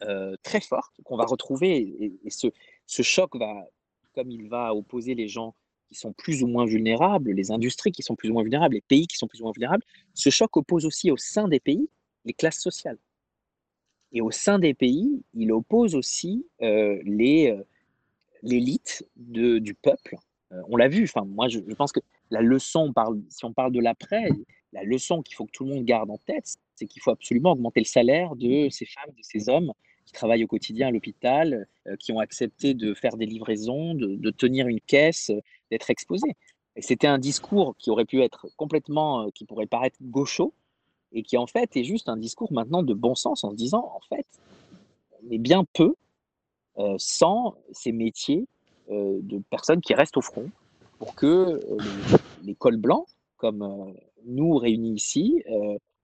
[0.02, 2.12] euh, très forte qu'on va retrouver.
[2.24, 3.66] Et, ce, choc va,
[4.14, 5.54] comme il va opposer les gens
[5.88, 8.80] qui sont plus ou moins vulnérables, les industries qui sont plus ou moins vulnérables, les
[8.80, 9.84] pays qui sont plus ou moins vulnérables,
[10.14, 11.88] ce choc oppose aussi au sein des pays
[12.24, 12.98] les classes sociales.
[14.12, 17.62] Et au sein des pays, il oppose aussi euh, les, euh,
[18.42, 20.16] l'élite du peuple.
[20.68, 22.00] On l'a vu, enfin, moi je, pense que
[22.34, 24.28] la leçon, parle, si on parle de l'après,
[24.72, 27.52] la leçon qu'il faut que tout le monde garde en tête, c'est qu'il faut absolument
[27.52, 29.72] augmenter le salaire de ces femmes, de ces hommes
[30.04, 34.30] qui travaillent au quotidien à l'hôpital, euh, qui ont accepté de faire des livraisons, de,
[34.30, 36.34] tenir une caisse, euh, d'être exposés.
[36.76, 40.52] Et c'était un discours qui aurait pu être complètement, euh, qui pourrait paraître gaucho,
[41.12, 43.92] et qui en fait est juste un discours maintenant de bon sens en se disant,
[43.94, 44.26] en fait,
[45.22, 45.94] on est bien peu
[46.98, 48.48] sans ces métiers
[48.90, 50.50] de personnes qui restent au front
[51.04, 51.60] pour que
[52.42, 55.44] les, cols blancs, comme nous réunis ici,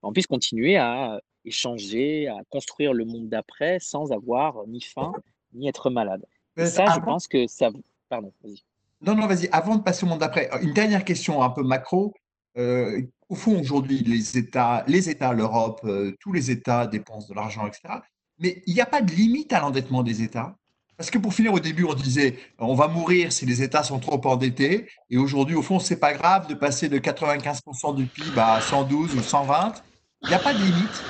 [0.02, 5.12] on puisse continuer à échanger, à construire le monde d'après sans avoir ni faim
[5.54, 6.24] ni être malade.
[6.58, 7.70] Et ça, je pense que ça.
[8.10, 8.62] Pardon, vas-y.
[9.00, 9.48] Non, non, vas-y.
[9.52, 12.12] Avant de passer au monde d'après, une dernière question un peu macro.
[12.58, 17.34] Euh, au fond, aujourd'hui, les États, les États, l'Europe, euh, tous les États dépensent de
[17.34, 17.94] l'argent, etc.
[18.38, 20.56] Mais il n'y a pas de limite à l'endettement des États?
[21.00, 24.00] Parce que pour finir, au début, on disait on va mourir si les États sont
[24.00, 24.86] trop endettés.
[25.08, 29.14] Et aujourd'hui, au fond, c'est pas grave de passer de 95% du PIB à 112
[29.14, 29.82] ou 120.
[30.20, 31.02] Il n'y a pas de limite.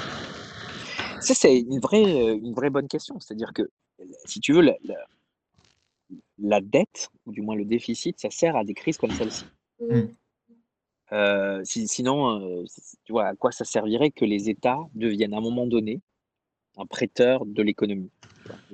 [1.21, 3.19] Ça, c'est une vraie, une vraie bonne question.
[3.19, 3.63] C'est-à-dire que,
[4.27, 4.77] si tu veux, la,
[6.39, 9.45] la, dette, ou du moins le déficit, ça sert à des crises comme celle-ci.
[9.81, 10.03] Mm.
[11.11, 12.65] Euh, sinon, euh,
[13.03, 16.01] tu vois, à quoi ça servirait que les États deviennent à un moment donné
[16.81, 18.11] un prêteur de l'économie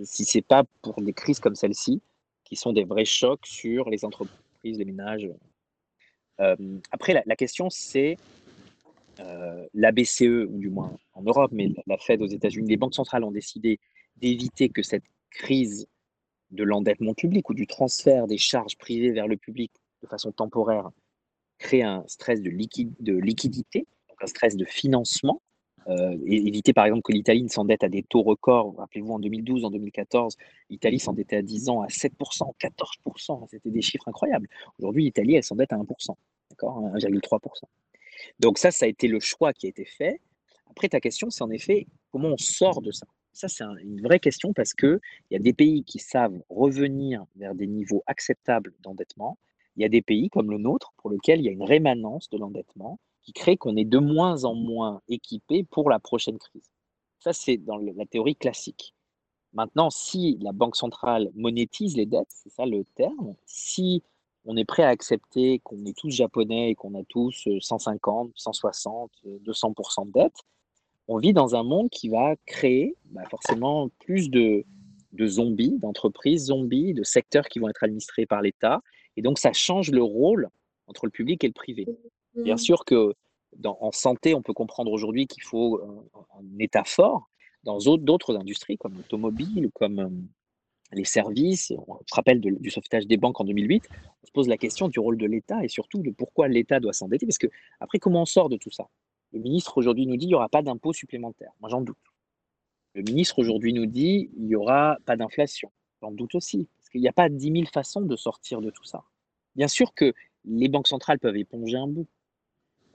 [0.05, 2.01] Si c'est pas pour des crises comme celle-ci,
[2.45, 5.29] qui sont des vrais chocs sur les entreprises, les ménages.
[6.41, 6.57] Euh,
[6.91, 8.17] après, la, question, c'est
[9.19, 13.25] la BCE, ou du moins en Europe, mais la Fed aux États-Unis, les banques centrales
[13.25, 13.81] ont décidé
[14.17, 15.89] d'éviter que cette crise
[16.51, 20.91] de l'endettement public ou du transfert des charges privées vers le public de façon temporaire
[21.59, 25.41] crée un stress de, de liquidité, donc un stress de financement,
[25.89, 28.75] euh, éviter par exemple que l'Italie s'endette à des taux records.
[28.77, 30.37] Rappelez-vous, en 2012, en 2014,
[30.71, 32.11] l'Italie s'endettait à 10 ans à 7%,
[32.61, 33.47] 14%.
[33.49, 34.49] C'était des chiffres incroyables.
[34.79, 36.17] Aujourd'hui, l'Italie, elle s'endette à 1%,
[36.51, 37.39] d'accord 1,3%.
[38.41, 40.21] Donc ça, ça a été le choix qui a été fait.
[40.71, 43.07] Après, ta question, c'est en effet comment on sort de ça?
[43.33, 44.99] Ça, c'est une vraie question parce qu'il
[45.31, 49.39] y a des pays qui savent revenir vers des niveaux acceptables d'endettement
[49.77, 52.29] il y a des pays comme le nôtre pour lesquels il y a une rémanence
[52.31, 56.71] de l'endettement qui crée qu'on est de moins en moins équipé pour la prochaine crise.
[57.19, 58.95] Ça, c'est dans la théorie classique.
[59.53, 64.03] Maintenant, si la Banque centrale monétise les dettes, c'est ça le terme, si
[64.45, 69.11] on est prêt à accepter qu'on est tous japonais et qu'on a tous 150, 160,
[69.45, 70.41] 200% de dettes,
[71.09, 74.65] on vit dans un monde qui va créer bah, forcément plus de,
[75.13, 78.81] de zombies, d'entreprises zombies, de secteurs qui vont être administrés par l'État
[79.17, 80.49] et donc, ça change le rôle
[80.87, 81.87] entre le public et le privé.
[82.37, 82.59] Bien mmh.
[82.59, 83.15] sûr que
[83.57, 87.29] dans, en santé, on peut comprendre aujourd'hui qu'il faut un, État fort.
[87.65, 90.09] Dans d'autres industries, comme l'automobile, comme euh,
[90.93, 93.89] les services, on se rappelle du sauvetage des banques en 2008,
[94.23, 96.93] on se pose la question du rôle de l'État et surtout de pourquoi l'État doit
[96.93, 97.27] s'endetter.
[97.27, 97.49] Parce que,
[97.81, 98.89] après, comment on sort de tout ça?
[99.33, 101.51] Le ministre aujourd'hui nous dit qu'il n'y aura pas d'impôt supplémentaire.
[101.61, 101.97] Moi, j'en doute.
[102.95, 105.71] Le ministre aujourd'hui nous dit qu'il n'y aura pas d'inflation.
[106.01, 106.69] J'en doute aussi.
[106.95, 109.05] Il n'y a pas 10 000 façons de sortir de tout ça.
[109.55, 110.15] Bien sûr que
[110.47, 112.07] les banques centrales peuvent éponger un bout.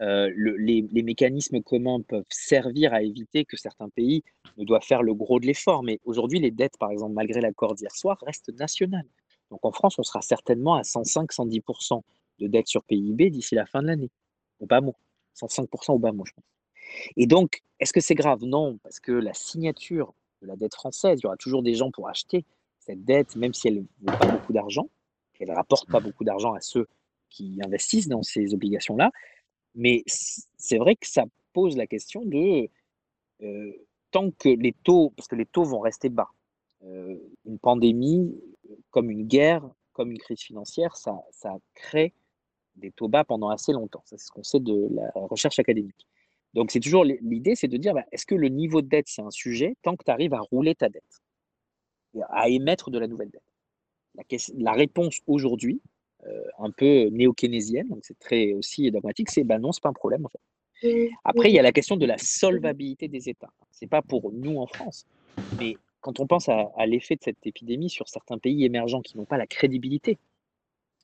[0.01, 4.23] Euh, les, mécanismes communs peuvent servir à éviter que certains pays
[4.57, 5.83] ne doivent faire le gros de l'effort.
[5.83, 9.07] Mais aujourd'hui, les dettes, par exemple, malgré l'accord d'hier soir, restent nationales.
[9.51, 12.01] Donc en France, on sera certainement à 105-110%
[12.39, 14.09] de dette sur PIB d'ici la fin de l'année.
[14.59, 14.95] Au bas mot.
[15.35, 16.45] 105% au bas mot, je pense.
[17.15, 18.43] Et donc, est-ce que c'est grave?
[18.43, 21.91] Non, parce que la signature de la dette française, il y aura toujours des gens
[21.91, 22.45] pour acheter,
[22.79, 24.89] cette dette, même si elle ne vaut pas beaucoup d'argent,
[25.41, 26.87] elle ne rapporte pas beaucoup d'argent à ceux
[27.29, 29.11] qui investissent dans ces obligations-là,
[29.75, 32.69] mais c'est vrai que ça pose la question de
[33.41, 33.71] euh,
[34.11, 36.29] tant que les taux, parce que les taux vont rester bas,
[36.83, 38.39] euh, une pandémie,
[38.89, 42.13] comme une guerre, comme une crise financière, ça, ça crée
[42.75, 44.03] des taux bas pendant assez longtemps.
[44.05, 46.07] C'est ce qu'on sait de la recherche académique.
[46.53, 49.21] Donc c'est toujours l'idée, c'est de dire, bah, est-ce que le niveau de dette, c'est
[49.21, 51.21] un sujet tant que tu arrives à rouler ta dette
[52.29, 54.51] à émettre de la nouvelle dette?
[54.57, 55.81] La, réponse aujourd'hui,
[56.59, 60.25] un peu néo-keynésienne, donc c'est très aussi dogmatique, c'est ben non, c'est pas un problème
[60.25, 60.39] en fait.
[61.23, 63.51] Après, il y a la question de la solvabilité des États.
[63.71, 65.05] C'est pas pour nous en France,
[65.59, 69.25] mais quand on pense à, l'effet de cette épidémie sur certains pays émergents qui n'ont
[69.25, 70.17] pas la crédibilité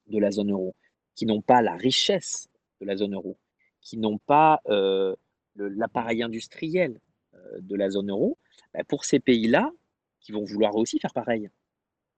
[0.08, 0.75] de la zone euro,
[1.15, 2.47] qui n'ont pas la richesse
[2.82, 3.38] de la zone euro,
[3.82, 5.15] qui n'ont pas euh,
[5.56, 6.99] l'appareil industriel
[7.36, 8.38] euh, de la zone euro,
[8.73, 9.71] ben pour ces pays-là,
[10.19, 11.49] qui vont vouloir aussi faire pareil.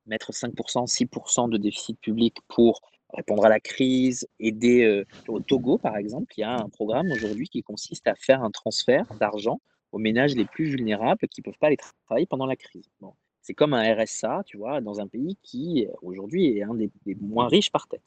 [0.10, 2.82] Mettre 5%, 6% de déficit public pour
[3.14, 7.12] répondre à la crise, aider euh, au Togo, par exemple, il y a un programme
[7.12, 11.44] aujourd'hui qui consiste à faire un transfert d'argent aux ménages les plus vulnérables qui ne
[11.44, 12.90] peuvent pas aller travailler pendant la crise.
[13.00, 13.14] Bon.
[13.42, 16.92] C'est comme un RSA, tu vois, dans un pays qui, aujourd'hui, est un des,
[17.22, 18.04] moins riches par tête.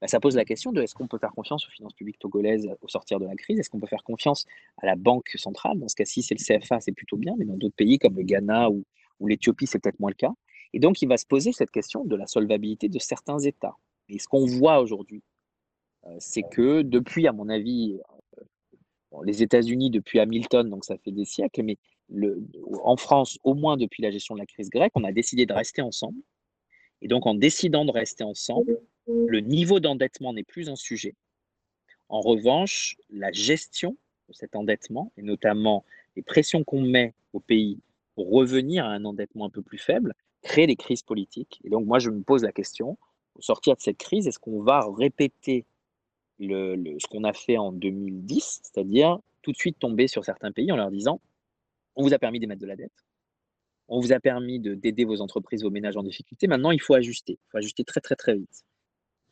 [0.00, 2.68] Bah, ça pose la question de est-ce qu'on peut faire confiance aux finances publiques togolaises
[2.82, 3.58] au sortir de la crise?
[3.58, 4.46] Est-ce qu'on peut faire confiance
[4.78, 5.78] à la Banque centrale?
[5.78, 8.22] Dans ce cas-ci, c'est le CFA, c'est plutôt bien, mais dans d'autres pays comme le
[8.22, 8.84] Ghana ou
[9.26, 10.32] l'Éthiopie, c'est peut-être moins le cas.
[10.76, 13.78] Et donc, il va se poser cette question de la solvabilité de certains États.
[14.10, 15.22] Et ce qu'on voit aujourd'hui,
[16.04, 17.98] euh, c'est que depuis, à mon avis,
[19.14, 21.78] euh, les États-Unis depuis Hamilton, donc ça fait des siècles, mais
[22.10, 22.46] le,
[22.84, 25.54] en France, au moins depuis la gestion de la crise grecque, on a décidé de
[25.54, 26.20] rester ensemble.
[27.00, 31.14] Et donc, en décidant de rester ensemble, le niveau d'endettement n'est plus un sujet.
[32.10, 33.96] En revanche, la gestion
[34.28, 35.86] de cet endettement, et notamment
[36.16, 37.80] les pressions qu'on met au pays
[38.14, 40.12] pour revenir à un endettement un peu plus faible,
[40.46, 41.60] créer des crises politiques.
[41.64, 42.96] Et donc, moi, je me pose la question,
[43.34, 45.66] au sortir de cette crise, est-ce qu'on va répéter
[46.38, 50.70] le, ce qu'on a fait en 2010, c'est-à-dire tout de suite tomber sur certains pays
[50.72, 51.20] en leur disant,
[51.94, 53.04] on vous a permis d'émettre de la dette,
[53.88, 57.34] on vous a permis d'aider vos entreprises, vos ménages en difficulté, maintenant il faut ajuster,
[57.34, 58.64] il faut ajuster très très très vite.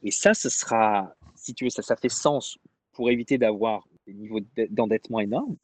[0.02, 2.58] Et ça, ce sera, si tu veux, ça, ça fait sens
[2.92, 5.56] pour éviter d'avoir des niveaux d'endettement énormes.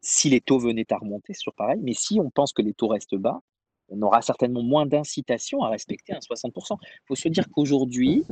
[0.00, 1.80] si les taux venaient à remonter, sur pareil.
[1.82, 3.42] Mais si on pense que les taux restent bas,
[3.90, 6.76] on aura certainement moins d'incitation à respecter un 60%.
[6.82, 8.24] Il faut se dire qu'aujourd'hui,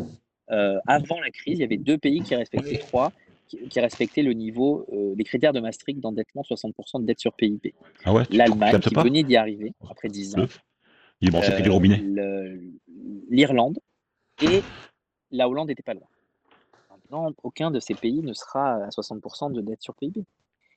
[0.51, 3.13] euh, avant la crise, il y avait deux pays qui respectaient trois,
[3.49, 7.75] qui, respectaient le niveau, euh, les critères de Maastricht d'endettement 60% de dette sur PIB.
[8.05, 10.47] Ah ouais, L'Allemagne qui venait d'y arriver après 10 ans.
[11.25, 12.03] Euh, robinet.
[13.31, 13.79] L'Irlande
[14.43, 14.63] et
[15.31, 16.09] la Hollande n'était pas loin.
[16.91, 20.25] Maintenant, aucun de ces pays ne sera à 60% de dette sur PIB.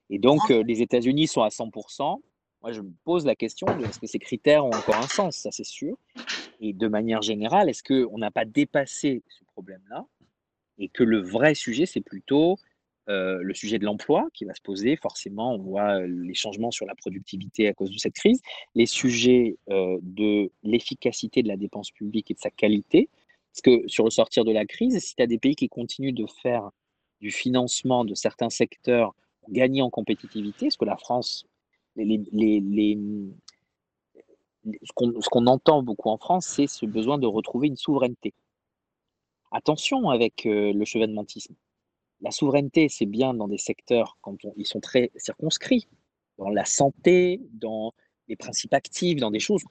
[0.10, 0.54] Et donc, ah.
[0.54, 2.22] euh, les États-Unis sont à 100%.
[2.62, 5.52] Moi, je me pose la question est-ce que ces critères ont encore un sens Ça,
[5.52, 5.98] c'est sûr.
[6.60, 10.06] Et de manière générale, est-ce qu'on n'a pas dépassé ce problème-là
[10.78, 12.58] et que le vrai sujet, c'est plutôt
[13.08, 14.98] euh, le sujet de l'emploi qui va se poser?
[14.98, 18.42] Forcément, on voit euh, les changements sur la productivité à cause de cette crise,
[18.76, 23.10] les sujets de l'efficacité de la dépense publique et de sa qualité.
[23.54, 26.14] Parce que sur le sortir de la crise, si tu as des pays qui continuent
[26.14, 26.70] de faire
[27.22, 29.16] du financement de certains secteurs
[29.50, 31.46] gagner en compétitivité, parce que la France,
[34.84, 38.34] ce qu'on entend beaucoup en France, c'est ce besoin de retrouver une souveraineté.
[39.52, 41.56] Attention avec euh, le chevènementisme.
[42.22, 45.88] La souveraineté, c'est bien dans des secteurs quand ils sont très circonscrits,
[46.38, 47.94] dans la santé, dans
[48.28, 49.64] les principes actifs, dans des choses.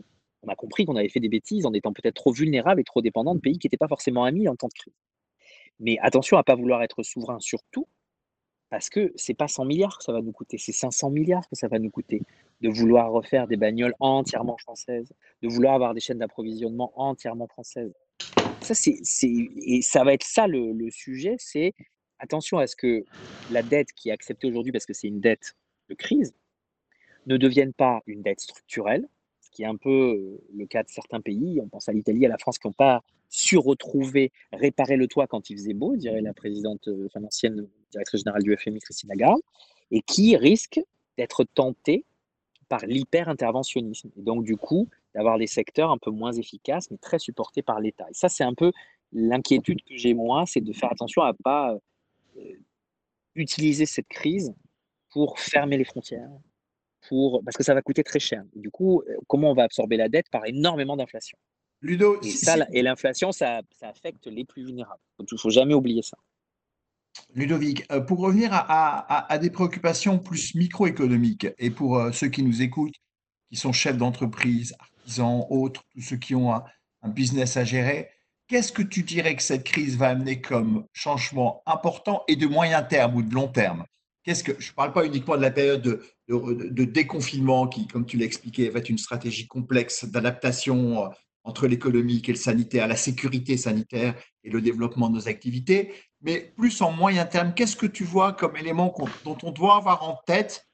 [0.43, 3.03] On a compris qu'on avait fait des bêtises en étant peut-être trop vulnérables et trop
[3.03, 4.95] dépendants de pays qui n'étaient pas forcément amis en temps de crise.
[5.81, 7.87] Mais attention à ne pas vouloir être souverain sur tout,
[8.71, 11.57] parce que c'est pas 100 milliards que ça va nous coûter, c'est 500 milliards que
[11.57, 12.23] ça va nous coûter
[12.61, 17.93] de vouloir refaire des bagnoles entièrement françaises, de vouloir avoir des chaînes d'approvisionnement entièrement françaises.
[18.61, 21.73] Ça, c'est, et ça va être ça le, le sujet, c'est
[22.19, 23.05] attention à ce que
[23.51, 25.57] la dette qui est acceptée aujourd'hui, parce que c'est une dette
[25.89, 26.35] de crise,
[27.27, 29.09] ne devienne pas une dette structurelle,
[29.41, 31.61] ce qui est un peu le cas de certains pays.
[31.63, 35.27] On pense à l'Italie, à la France, qui n'ont pas su retrouver, réparer le toit
[35.27, 39.41] quand il faisait beau, dirait la présidente, enfin l'ancienne directrice générale du FMI, Christine Lagarde,
[39.91, 40.81] et qui risque
[41.17, 42.05] d'être tenté
[42.69, 44.11] par l'hyper-interventionnisme.
[44.17, 47.81] Et donc, du coup, d'avoir des secteurs un peu moins efficaces, mais très supportés par
[47.81, 48.07] l'État.
[48.11, 48.73] Et ça, c'est un peu
[49.13, 51.79] l'inquiétude que j'ai moi, c'est de faire attention à ne pas
[52.37, 52.41] euh,
[53.35, 54.55] utiliser cette crise
[55.11, 56.31] pour fermer les frontières,
[57.09, 58.45] pour, parce que ça va coûter très cher.
[58.55, 61.39] du coup, euh, comment on va absorber la dette Par énormément d'inflation?
[61.81, 65.01] Ludo, et, ça, et l'inflation, ça, ça, affecte les plus vulnérables.
[65.21, 66.17] Il ne faut jamais oublier ça.
[67.35, 72.63] Ludovic, euh, pour revenir à, des préoccupations plus microéconomiques et pour euh, ceux qui nous
[72.63, 72.95] écoutent,
[73.51, 76.65] qui sont chefs d'entreprise, artisans, autres, tous ceux qui ont un,
[77.07, 78.11] business à gérer,
[78.49, 82.83] qu'est-ce que tu dirais que cette crise va amener comme changement important et de moyen
[82.83, 83.85] terme ou de long terme?
[84.25, 88.19] Qu'est-ce que je ne parle pas uniquement de la période de, déconfinement qui, comme tu
[88.19, 91.09] l'as expliqué, va être une stratégie complexe d'adaptation euh,
[91.45, 96.53] entre l'économique et le sanitaire, la sécurité sanitaire et le développement de nos activités, mais
[96.57, 100.19] plus en moyen terme, qu'est-ce que tu vois comme élément dont on doit avoir en
[100.27, 100.67] tête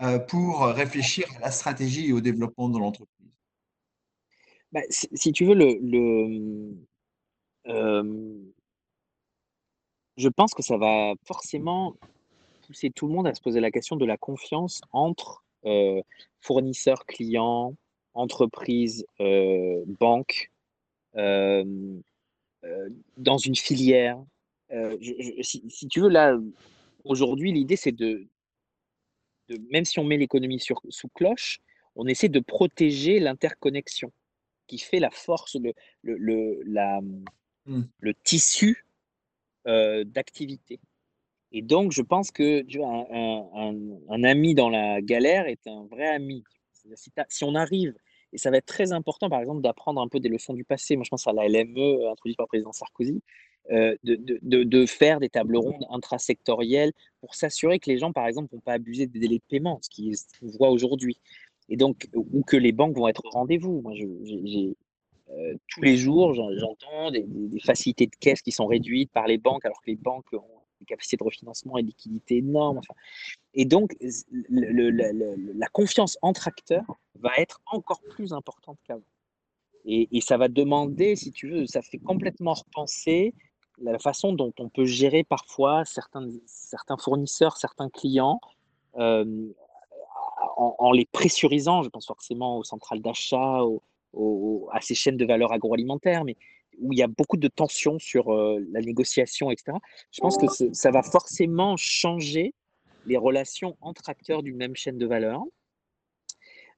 [0.00, 3.22] euh, pour réfléchir à la stratégie et au développement de l'entreprise?
[4.72, 6.74] Bah, si, tu veux, le,
[7.68, 8.34] euh,
[10.16, 11.94] je pense que ça va forcément
[12.66, 16.00] pousser tout le monde à se poser la question de la confiance entre euh,
[16.40, 17.74] fournisseurs, clients,
[18.14, 20.50] entreprises, banques,
[21.14, 24.22] dans une filière,
[24.72, 24.96] euh,
[25.42, 26.38] si, tu veux, là,
[27.04, 28.26] aujourd'hui, l'idée, c'est de,
[29.70, 31.60] même si on met l'économie sous cloche,
[31.94, 34.12] on essaie de protéger l'interconnexion
[34.66, 37.00] qui fait la force, le, le, la,
[37.66, 37.82] mmh.
[37.98, 38.86] le tissu
[39.66, 40.80] euh, d'activité.
[41.50, 46.06] Et donc, je pense que tu vois, un, ami dans la galère est un vrai
[46.06, 46.44] ami.
[47.28, 47.94] Si, on arrive,
[48.32, 50.96] et ça va être très important, par exemple, d'apprendre un peu des leçons du passé.
[50.96, 53.22] Moi, je pense à la LME introduite par le président Sarkozy.
[53.70, 58.60] Euh, de, faire des tables rondes intrasectorielles pour s'assurer que les gens, par exemple, vont
[58.60, 59.88] pas abuser des délais de paiement, ce
[60.40, 61.18] qu'on voit aujourd'hui.
[61.68, 63.80] Et donc, ou que les banques vont être au rendez-vous.
[63.80, 67.24] Moi, euh, tous les jours, j'entends des,
[67.64, 70.86] facilités de caisse qui sont réduites par les banques, alors que les banques ont des
[70.86, 72.80] capacités de refinancement et liquidité énormes.
[73.54, 73.96] et donc,
[74.50, 79.02] la confiance entre acteurs va être encore plus importante qu'avant.
[79.84, 83.34] Et, ça va demander, si tu veux, ça fait complètement repenser
[83.78, 88.40] la façon dont on peut gérer parfois certains, certains fournisseurs, certains clients,
[88.96, 89.48] euh,
[90.56, 93.60] en, les pressurisant, je pense forcément aux centrales d'achat,
[94.72, 96.36] à ces chaînes de valeur agroalimentaire, mais
[96.78, 99.76] où il y a beaucoup de tensions sur euh, la négociation, etc.
[100.10, 102.54] Je pense que ça va forcément changer
[103.06, 105.42] les relations entre acteurs d'une même chaîne de valeur.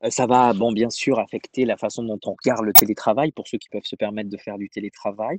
[0.03, 3.49] Euh, ça va, bon, bien sûr, affecter la façon dont on regarde le télétravail pour
[3.49, 5.39] ceux qui peuvent se permettre de faire du télétravail.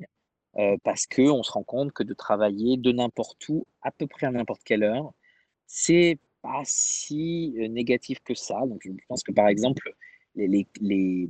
[0.57, 4.27] Euh, parce qu'on se rend compte que de travailler de n'importe où, à peu près
[4.27, 5.11] à n'importe quelle heure,
[5.67, 8.61] c'est pas si négatif que ça.
[8.65, 9.91] Donc, je pense que par exemple,
[10.35, 11.29] les, les,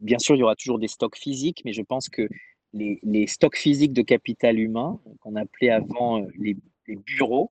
[0.00, 2.28] bien sûr, il y aura toujours des stocks physiques, mais je pense que
[2.72, 6.56] les, les stocks physiques de capital humain, qu'on appelait avant les,
[6.86, 7.50] les bureaux,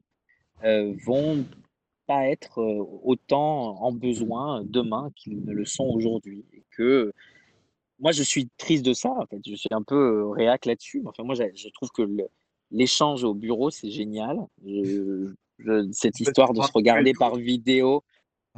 [1.03, 1.45] vont
[2.07, 2.59] pas être
[3.03, 6.45] autant en besoin demain qu'ils ne le sont aujourd'hui.
[6.53, 7.11] Et que
[7.99, 9.09] moi, je suis triste de ça.
[9.09, 11.03] En fait, je suis un peu réac là-dessus.
[11.05, 12.03] Enfin, moi, je trouve que
[12.71, 14.37] l'échange au bureau, c'est génial.
[15.91, 18.03] cette histoire de se regarder par vidéo.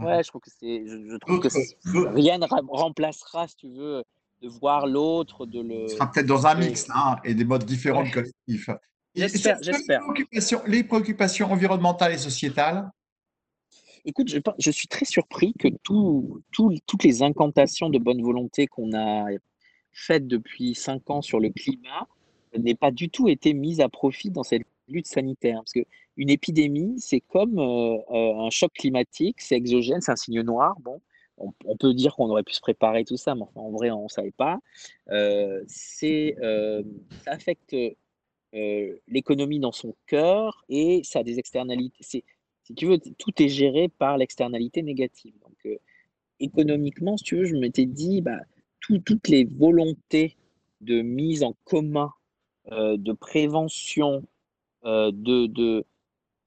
[0.01, 4.03] Ouais, je trouve que c'est, je, trouve que rien ne remplacera, si tu veux,
[4.41, 5.87] de voir l'autre, de le.
[5.87, 8.69] Ce sera peut-être dans un mix, hein, et des modes différents de collectif.
[9.15, 10.01] J'espère, j'espère.
[10.67, 12.89] Les, préoccupations environnementales et sociétales
[14.05, 19.25] Écoute, je, suis très surpris que toutes les incantations de bonne volonté qu'on a
[19.91, 22.07] faites depuis cinq ans sur le climat
[22.57, 25.57] n'aient pas du tout été mises à profit dans cette lutte sanitaire.
[25.57, 30.41] Parce qu'une épidémie, c'est comme euh, euh, un choc climatique, c'est exogène, c'est un signe
[30.41, 30.75] noir.
[30.81, 31.01] Bon,
[31.37, 34.09] on, peut dire qu'on aurait pu se préparer tout ça, mais en vrai, on ne
[34.09, 34.59] savait pas.
[35.09, 37.75] Euh, ça affecte
[39.07, 42.23] l'économie dans son cœur et ça a des externalités
[42.67, 45.33] si tu veux, tout est géré par l'externalité négative.
[45.41, 45.77] Donc, euh,
[46.41, 48.41] économiquement, si tu veux, je m'étais dit, bah,
[48.81, 50.35] toutes les volontés
[50.81, 52.11] de mise en commun,
[52.73, 54.21] euh, de prévention,
[54.85, 55.85] euh, de,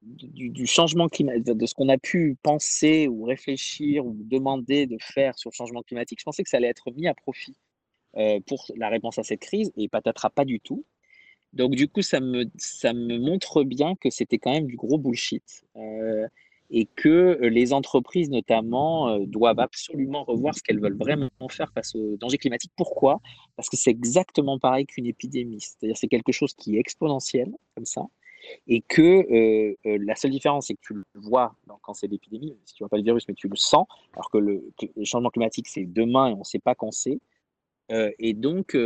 [0.02, 5.38] du, changement climatique, de ce qu'on a pu penser ou réfléchir ou demander de faire
[5.38, 7.56] sur le changement climatique, je pensais que ça allait être mis à profit
[8.46, 10.84] pour la réponse à cette crise, et patatras pas du tout.
[11.52, 14.98] Donc, du coup, ça me, ça me montre bien que c'était quand même du gros
[14.98, 15.64] bullshit.
[15.76, 16.26] Euh,
[16.72, 21.72] et que euh, les entreprises, notamment, euh, doivent absolument revoir ce qu'elles veulent vraiment faire
[21.72, 22.72] face aux dangers climatiques.
[22.76, 23.20] Pourquoi?
[23.56, 25.60] Parce que c'est exactement pareil qu'une épidémie.
[25.60, 28.02] C'est-à-dire c'est quelque chose qui est exponentiel, comme ça,
[28.66, 32.82] et que la seule différence, c'est que tu le vois quand c'est l'épidémie, si tu
[32.82, 34.62] vois pas le virus, mais tu le sens, alors que le,
[35.04, 37.18] changement climatique, c'est demain et on ne sait pas quand c'est.
[37.90, 38.76] et donc,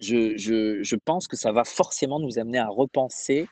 [0.00, 3.48] je, pense que ça va forcément nous amener à repenser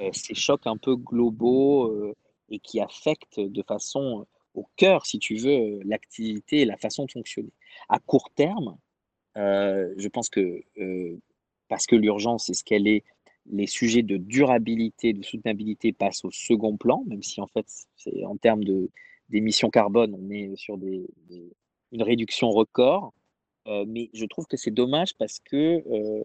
[0.00, 2.14] euh, ces chocs un peu globaux euh,
[2.48, 7.04] et qui affectent de façon euh, au cœur, si tu veux, l'activité et la façon
[7.04, 7.52] de fonctionner.
[7.88, 8.76] À court terme,
[9.36, 10.60] je pense que
[11.68, 13.04] parce que l'urgence est ce qu'elle est,
[13.50, 18.24] les sujets de durabilité, de soutenabilité passent au second plan, même si en fait, c'est
[18.24, 18.62] en termes
[19.28, 21.06] d'émissions carbone, on est sur des,
[21.92, 23.12] une réduction record.
[23.66, 26.24] Euh, mais je trouve que c'est dommage parce que euh,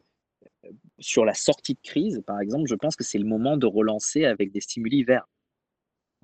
[0.99, 4.23] sur la sortie de crise, par exemple, je pense que c'est le moment de relancer
[4.23, 5.27] avec des stimuli verts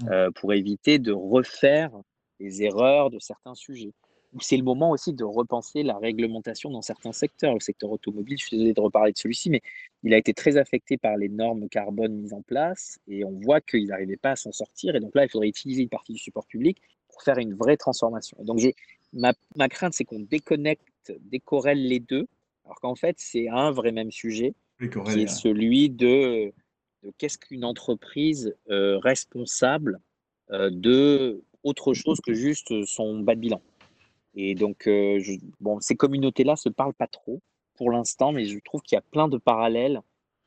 [0.01, 0.09] mmh.
[0.09, 1.91] euh, pour éviter de refaire
[2.39, 3.93] les erreurs de certains sujets.
[4.39, 7.53] C'est le moment aussi de repenser la réglementation dans certains secteurs.
[7.53, 9.61] Le secteur automobile, je suis désolé de reparler de celui-ci, mais
[10.03, 13.59] il a été très affecté par les normes carbone mises en place et on voit
[13.59, 14.95] qu'ils n'arrivaient pas à s'en sortir.
[14.95, 16.77] Et donc là, il faudrait utiliser une partie du support public
[17.09, 18.37] pour faire une vraie transformation.
[18.41, 18.69] donc, je,
[19.11, 20.81] ma, ma crainte, c'est qu'on déconnecte
[21.19, 22.27] décorrèle les deux,
[22.65, 26.53] alors qu'en fait, c'est un vrai même sujet, qui est celui de,
[27.17, 29.99] qu'est-ce qu'une entreprise euh, responsable
[30.51, 33.61] euh, de autre chose que juste son bas de bilan.
[34.35, 35.21] Et donc, euh,
[35.59, 37.41] bon, ces communautés-là se parlent pas trop
[37.75, 40.01] pour l'instant, mais je trouve qu'il y a plein de parallèles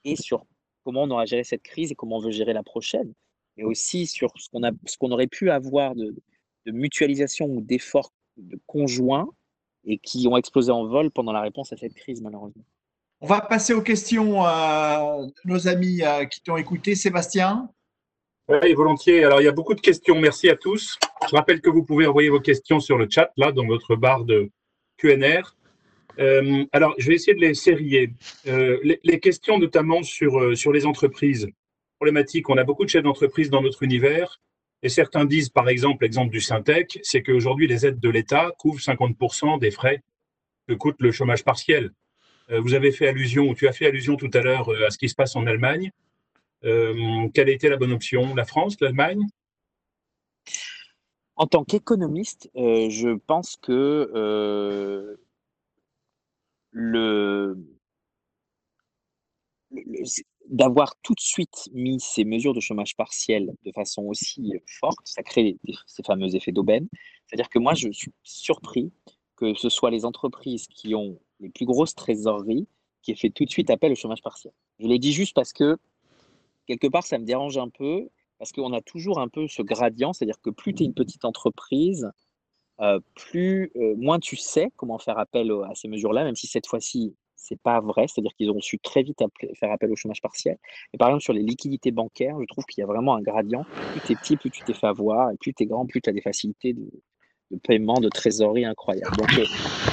[0.05, 0.47] et sur
[0.85, 3.13] comment on aura géré cette crise et comment on veut gérer la prochaine,
[3.57, 4.61] mais aussi sur ce qu'on
[4.99, 6.15] qu'on aurait pu avoir de,
[6.67, 9.29] de mutualisation ou d'efforts de conjoints
[9.85, 12.65] et qui ont explosé en vol pendant la réponse à cette crise, malheureusement.
[13.21, 16.95] On va passer aux questions euh, de nos amis euh, qui t'ont écouté.
[16.95, 17.71] Sébastien?
[18.49, 19.25] Oui, volontiers.
[19.25, 20.21] Alors, il y a beaucoup de questions.
[20.21, 20.99] Merci à tous.
[21.31, 24.25] Je rappelle que vous pouvez envoyer vos questions sur le chat, là, dans votre barre
[24.25, 24.51] de
[24.99, 25.57] QNR.
[26.19, 28.13] Euh, alors, je vais essayer de les sérier.
[28.45, 31.49] Les, les, questions, notamment sur, sur les entreprises
[31.99, 32.51] problématiques.
[32.51, 34.41] On a beaucoup de chefs d'entreprise dans notre univers.
[34.83, 38.81] Et certains disent, par exemple, l'exemple du Syntec, c'est qu'aujourd'hui, les aides de l'État couvrent
[38.81, 40.03] 50% des frais
[40.69, 41.91] que coûte le chômage partiel.
[42.51, 44.91] Euh, vous avez fait allusion, ou tu as fait allusion tout à l'heure euh, à
[44.91, 45.91] ce qui se passe en Allemagne.
[46.65, 48.35] Euh, quelle a été la bonne option?
[48.35, 49.27] La France, l'Allemagne?
[51.37, 55.17] En tant qu'économiste, je pense que
[56.71, 57.59] le,
[60.49, 65.23] d'avoir tout de suite mis ces mesures de chômage partiel de façon aussi forte, ça
[65.23, 65.57] crée
[65.87, 66.89] ces fameux effets d'aubaine.
[67.27, 68.93] C'est-à-dire que moi, je suis surpris
[69.37, 72.69] que ce soit les entreprises qui ont les plus grosses trésoreries
[73.03, 74.53] qui aient fait tout de suite appel au chômage partiel.
[74.79, 75.77] Je le dis juste parce que,
[76.67, 78.09] quelque part, ça me dérange un peu,
[78.39, 81.25] parce qu'on a toujours un peu ce gradient, c'est-à-dire que plus tu es une petite
[81.25, 82.11] entreprise,
[82.81, 86.67] euh, plus, euh, moins tu sais comment faire appel à ces mesures-là, même si cette
[86.67, 89.23] fois-ci, c'est pas vrai, c'est-à-dire qu'ils ont su très vite
[89.55, 90.57] faire appel au chômage partiel.
[90.93, 93.65] Et par exemple, sur les liquidités bancaires, je trouve qu'il y a vraiment un gradient.
[93.93, 96.01] Plus tu es petit, plus tu t'es fait avoir, et plus tu es grand, plus
[96.01, 96.91] tu as des facilités de,
[97.63, 99.17] paiement, de trésorerie incroyables.
[99.17, 99.45] Donc, euh,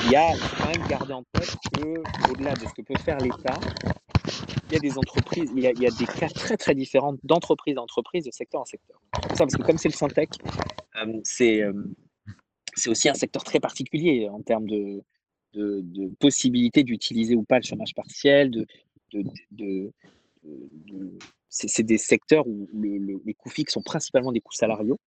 [0.06, 3.60] il y a quand même garder en tête qu'au-delà de ce que peut faire l'État,
[4.72, 7.82] il y a des entreprises, il y a, des cas très très différents d'entreprise à
[7.82, 9.02] entreprise, de secteur en secteur.
[9.32, 10.30] Ça, parce que comme c'est le Syntec,
[10.96, 11.74] euh, c'est euh,
[12.76, 15.04] c'est aussi un secteur très particulier en termes de,
[15.54, 18.50] de, possibilité d'utiliser ou pas le chômage partiel.
[18.50, 18.66] De,
[19.52, 19.92] de
[21.50, 24.98] c'est des secteurs où les coûts fixes sont principalement des coûts salariaux.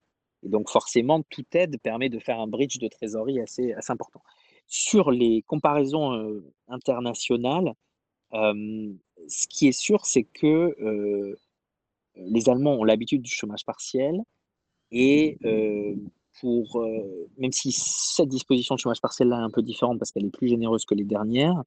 [0.44, 4.20] Et donc forcément, toute aide permet de faire un bridge de trésorerie assez, assez important.
[4.66, 7.72] Sur les comparaisons euh, internationales,
[8.34, 8.92] euh,
[9.28, 11.38] ce qui est sûr, c'est que euh,
[12.16, 14.22] les Allemands ont l'habitude du chômage partiel
[14.90, 15.38] et
[16.40, 20.26] pour, euh, même si cette disposition de chômage partiel-là est un peu différente parce qu'elle
[20.26, 21.62] est plus généreuse que les dernières,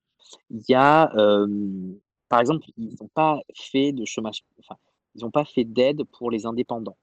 [0.50, 1.48] il y a, euh,
[2.30, 4.76] par exemple, ils n'ont pas fait de chômage, enfin,
[5.16, 6.98] ils n'ont pas fait d'aide pour les indépendants,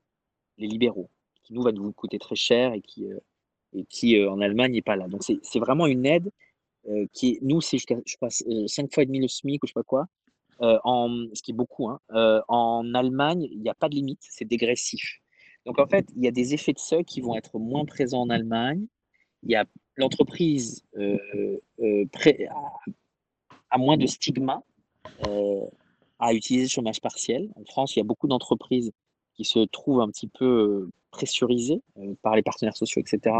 [0.58, 1.08] les libéraux,
[1.42, 3.18] qui nous va nous coûter très cher et qui, euh,
[3.72, 5.08] et qui en Allemagne n'est pas là.
[5.08, 6.30] Donc c'est vraiment une aide
[7.12, 9.70] qui est, nous, c'est jusqu'à, je crois, 5 fois et demi le SMIC ou je
[9.70, 10.06] sais pas quoi,
[10.60, 11.88] en, ce qui est beaucoup.
[11.88, 12.00] Hein.
[12.48, 15.20] en Allemagne, il n'y a pas de limite, c'est dégressif.
[15.66, 18.22] Donc en fait, il y a des effets de seuil qui vont être moins présents
[18.22, 18.86] en Allemagne.
[19.42, 19.64] Il y a
[19.96, 21.18] l'entreprise euh,
[21.80, 22.04] euh,
[23.70, 24.62] a, moins de stigma
[25.26, 25.64] euh,
[26.18, 27.50] à utiliser le chômage partiel.
[27.56, 28.92] En France, il y a beaucoup d'entreprises
[29.34, 31.82] qui se trouvent un petit peu pressurisées
[32.22, 33.36] par les partenaires sociaux, etc.,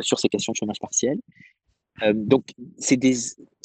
[0.00, 1.18] sur ces questions de chômage partiel.
[2.14, 3.14] Donc, c'est des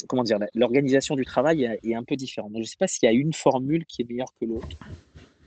[0.06, 2.52] comment dire, l'organisation du travail est, un peu différente.
[2.54, 4.76] je ne sais pas s'il y a une formule qui est meilleure que l'autre.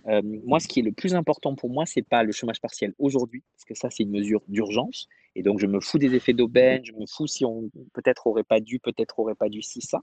[0.07, 2.93] Euh, moi, ce qui est le plus important pour moi, c'est pas le chômage partiel
[2.97, 5.07] aujourd'hui, parce que ça, c'est une mesure d'urgence.
[5.35, 8.43] Et donc, je me fous des effets d'aubaine, je me fous si on peut-être aurait
[8.43, 10.01] pas dû, peut-être aurait pas dû, si ça.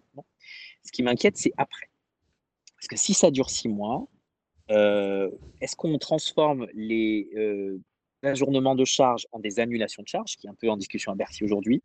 [0.85, 1.91] Ce qui m'inquiète, c'est après.
[2.77, 4.07] Parce que si ça dure six mois,
[4.71, 7.81] euh, est-ce qu'on transforme les euh,
[8.23, 11.17] ajournements de charges en des annulations de charges, qui est un peu en discussion à
[11.17, 11.83] Bercy aujourd'hui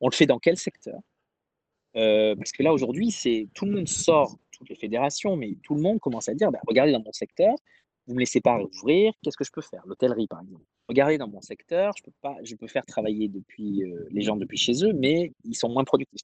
[0.00, 1.00] On le fait dans quel secteur?
[1.94, 5.80] Parce que là, aujourd'hui, c'est tout le monde sort toutes les fédérations, mais tout le
[5.80, 7.54] monde commence à dire bah, regardez dans mon secteur,
[8.06, 9.82] vous ne me laissez pas ouvrir, qu'est-ce que je peux faire?
[9.86, 10.64] L'hôtellerie, par exemple.
[10.88, 14.36] Regardez dans mon secteur, je peux, pas, je peux faire travailler depuis, euh, les gens
[14.36, 16.22] depuis chez eux, mais ils sont moins productifs.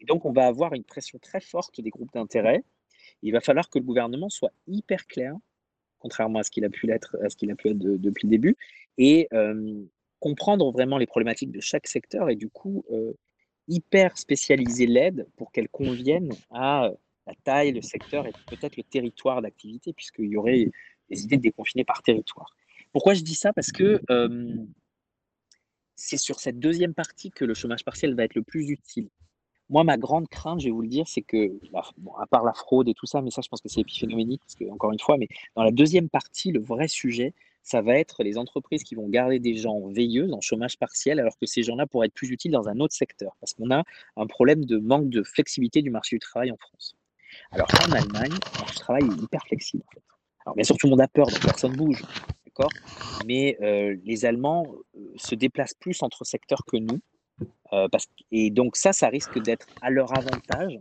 [0.00, 2.64] Et donc, on va avoir une pression très forte des groupes d'intérêt.
[3.22, 5.36] Il va falloir que le gouvernement soit hyper clair,
[6.00, 8.56] contrairement à ce qu'il a pu à ce qu'il a pu être depuis le début,
[8.98, 9.84] et euh,
[10.20, 13.12] comprendre vraiment les problématiques de chaque secteur et du coup euh,
[13.68, 16.90] hyper spécialiser l'aide pour qu'elle convienne à
[17.26, 20.70] la taille, le secteur et peut-être le territoire d'activité, puisqu'il y aurait
[21.10, 22.54] des idées de déconfiner par territoire.
[22.92, 23.52] Pourquoi je dis ça?
[23.52, 24.56] Parce que euh,
[25.94, 29.08] c'est sur cette deuxième partie que le chômage partiel va être le plus utile.
[29.68, 32.88] Moi, ma grande crainte, je vais vous le dire, c'est que, à part la fraude
[32.88, 34.40] et tout ça, mais ça, je pense que c'est épiphénoménique,
[34.70, 38.38] encore une fois, mais dans la deuxième partie, le vrai sujet, ça va être les
[38.38, 42.06] entreprises qui vont garder des gens veilleuses en chômage partiel, alors que ces gens-là pourraient
[42.06, 43.84] être plus utiles dans un autre secteur, parce qu'on a
[44.16, 46.96] un problème de manque de flexibilité du marché du travail en France.
[47.50, 49.84] Alors en Allemagne, le travail est hyper flexible.
[50.44, 52.02] Alors bien sûr, tout le monde a peur, donc personne bouge,
[52.46, 52.70] d'accord?
[53.26, 57.00] Mais euh, les Allemands euh, se déplacent plus entre secteurs que nous,
[57.74, 57.86] euh,
[58.30, 60.78] et donc ça, ça risque d'être à leur avantage,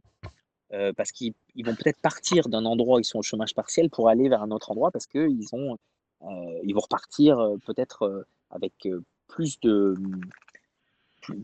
[0.98, 4.28] parce qu'ils vont peut-être partir d'un endroit où ils sont au chômage partiel pour aller
[4.28, 5.78] vers un autre endroit, parce qu'ils ont,
[6.22, 8.88] ils vont repartir peut-être avec
[9.28, 9.96] plus de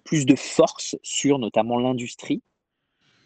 [0.03, 2.41] plus de force sur notamment l'industrie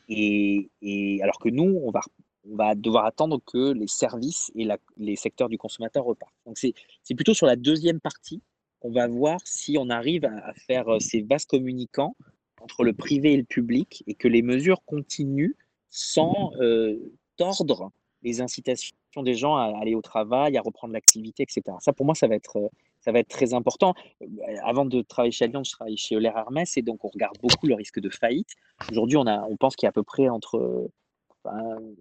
[0.09, 2.01] et, alors que nous, on va,
[2.49, 4.67] on va devoir attendre que les services et
[4.97, 6.35] les secteurs du consommateur repartent.
[6.45, 8.41] Donc c'est plutôt sur la deuxième partie
[8.79, 12.15] qu'on va voir si on arrive à, faire euh, ces vases communicants
[12.61, 15.55] entre le privé et le public et que les mesures continuent
[15.89, 16.95] sans euh,
[17.37, 17.91] tordre
[18.21, 21.61] les incitations des gens à aller au travail, à reprendre l'activité, etc.
[21.79, 22.67] Ça, pour moi, ça va être, euh,
[22.99, 23.93] ça va être très important.
[24.21, 24.25] Euh,
[24.63, 27.67] avant de travailler chez Allianz, je travaille chez Euler Hermès et donc on regarde beaucoup
[27.67, 28.49] le risque de faillite.
[28.91, 30.89] Aujourd'hui, on, on pense qu'il y a à peu près entre,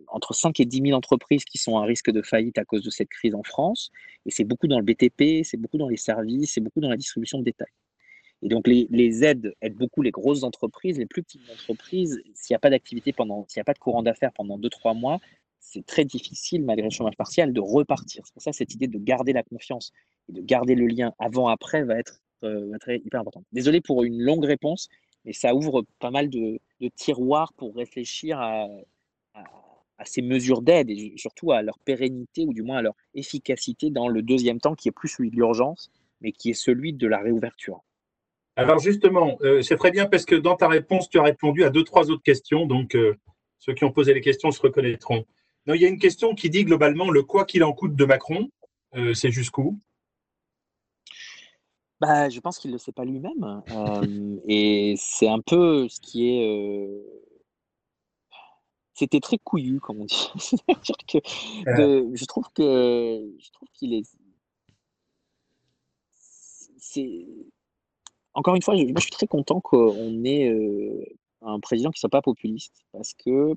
[0.09, 2.91] entre 5 et 10 000 entreprises qui sont à risque de faillite à cause de
[2.91, 3.91] cette crise en France.
[4.25, 6.97] Et c'est beaucoup dans le BTP, c'est beaucoup dans les services, c'est beaucoup dans la
[6.97, 7.69] distribution de détail.
[8.43, 12.21] Et donc, les, les, aides aident beaucoup les grosses entreprises, les plus petites entreprises.
[12.35, 14.99] S'il n'y a pas d'activité pendant, s'il n'y a pas de courant d'affaires pendant 2-3
[14.99, 15.21] mois,
[15.59, 18.23] c'est très difficile, malgré le chômage partiel, de repartir.
[18.25, 19.93] C'est pour ça cette idée de garder la confiance
[20.29, 23.45] et de garder le lien avant-après va être, euh, hyper importante.
[23.53, 24.89] Désolé pour une longue réponse,
[25.25, 26.61] mais ça ouvre pas mal de,
[26.95, 28.69] tiroirs pour réfléchir à,
[30.05, 34.09] ces mesures d'aide et surtout à leur pérennité ou du moins à leur efficacité dans
[34.09, 35.91] le deuxième temps qui est plus celui de l'urgence,
[36.21, 37.83] mais qui est celui de la réouverture.
[38.57, 41.71] Alors justement, euh, c'est très bien parce que dans ta réponse, tu as répondu à
[41.71, 42.67] deux, trois autres questions.
[42.67, 43.15] Donc, euh,
[43.59, 45.25] ceux qui ont posé les questions se reconnaîtront.
[45.67, 48.05] Non, il y a une question qui dit globalement le quoi qu'il en coûte de
[48.05, 48.49] Macron,
[48.95, 49.79] euh, c'est jusqu'où?
[52.01, 53.63] Bah, Je pense qu'il ne le sait pas lui-même.
[54.47, 57.03] et c'est un peu ce qui est
[58.97, 60.31] c'était très couillu, comme on dit.
[61.07, 61.21] que
[62.15, 64.09] je trouve que je trouve qu'il est.
[66.79, 67.27] C'est
[68.33, 71.05] encore une fois, je, moi, je suis très content qu'on ait euh,
[71.43, 73.55] un président qui soit pas populiste, parce que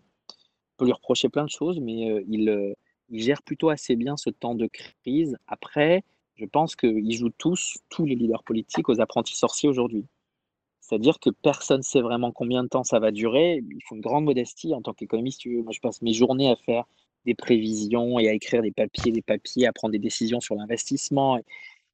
[0.80, 2.73] peut lui reprocher plein de choses, mais euh, il, euh,
[3.09, 5.38] il gère plutôt assez bien ce temps de crise.
[5.47, 6.03] Après,
[6.36, 10.05] je pense qu'ils jouent tous, tous les leaders politiques, aux apprentis sorciers aujourd'hui.
[10.80, 13.61] C'est-à-dire que personne ne sait vraiment combien de temps ça va durer.
[13.69, 15.45] Il faut une grande modestie en tant qu'économiste.
[15.45, 16.86] Moi, je passe mes journées à faire
[17.25, 21.39] des prévisions et à écrire des papiers, des papiers, à prendre des décisions sur l'investissement.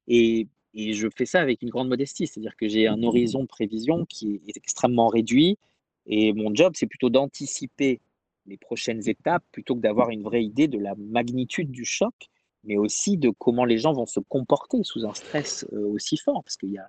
[0.08, 2.26] Et, je fais ça avec une grande modestie.
[2.26, 5.58] C'est-à-dire que j'ai un horizon de prévision qui est extrêmement réduit.
[6.06, 8.00] Et mon job, c'est plutôt d'anticiper
[8.46, 12.14] les prochaines étapes plutôt que d'avoir une vraie idée de la magnitude du choc,
[12.64, 16.42] mais aussi de comment les gens vont se comporter sous un stress euh, aussi fort.
[16.42, 16.88] Parce qu'il y a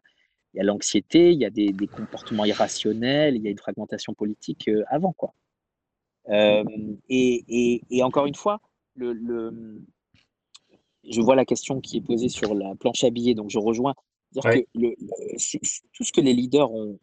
[0.53, 4.13] il y a l'anxiété, il y a des, comportements irrationnels, il y a une fragmentation
[4.13, 5.13] politique euh, avant.
[5.13, 5.33] Quoi.
[6.29, 6.63] Euh,
[7.09, 8.59] et, encore une fois,
[8.95, 9.53] le,
[11.07, 13.93] je vois la question qui est posée sur la planche à billets, donc je rejoins.
[14.31, 14.95] Dire que le,
[15.93, 16.97] tout ce que les leaders ont,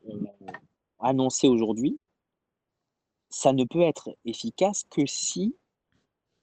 [0.98, 1.98] annoncé aujourd'hui,
[3.34, 5.56] ça ne peut être efficace que si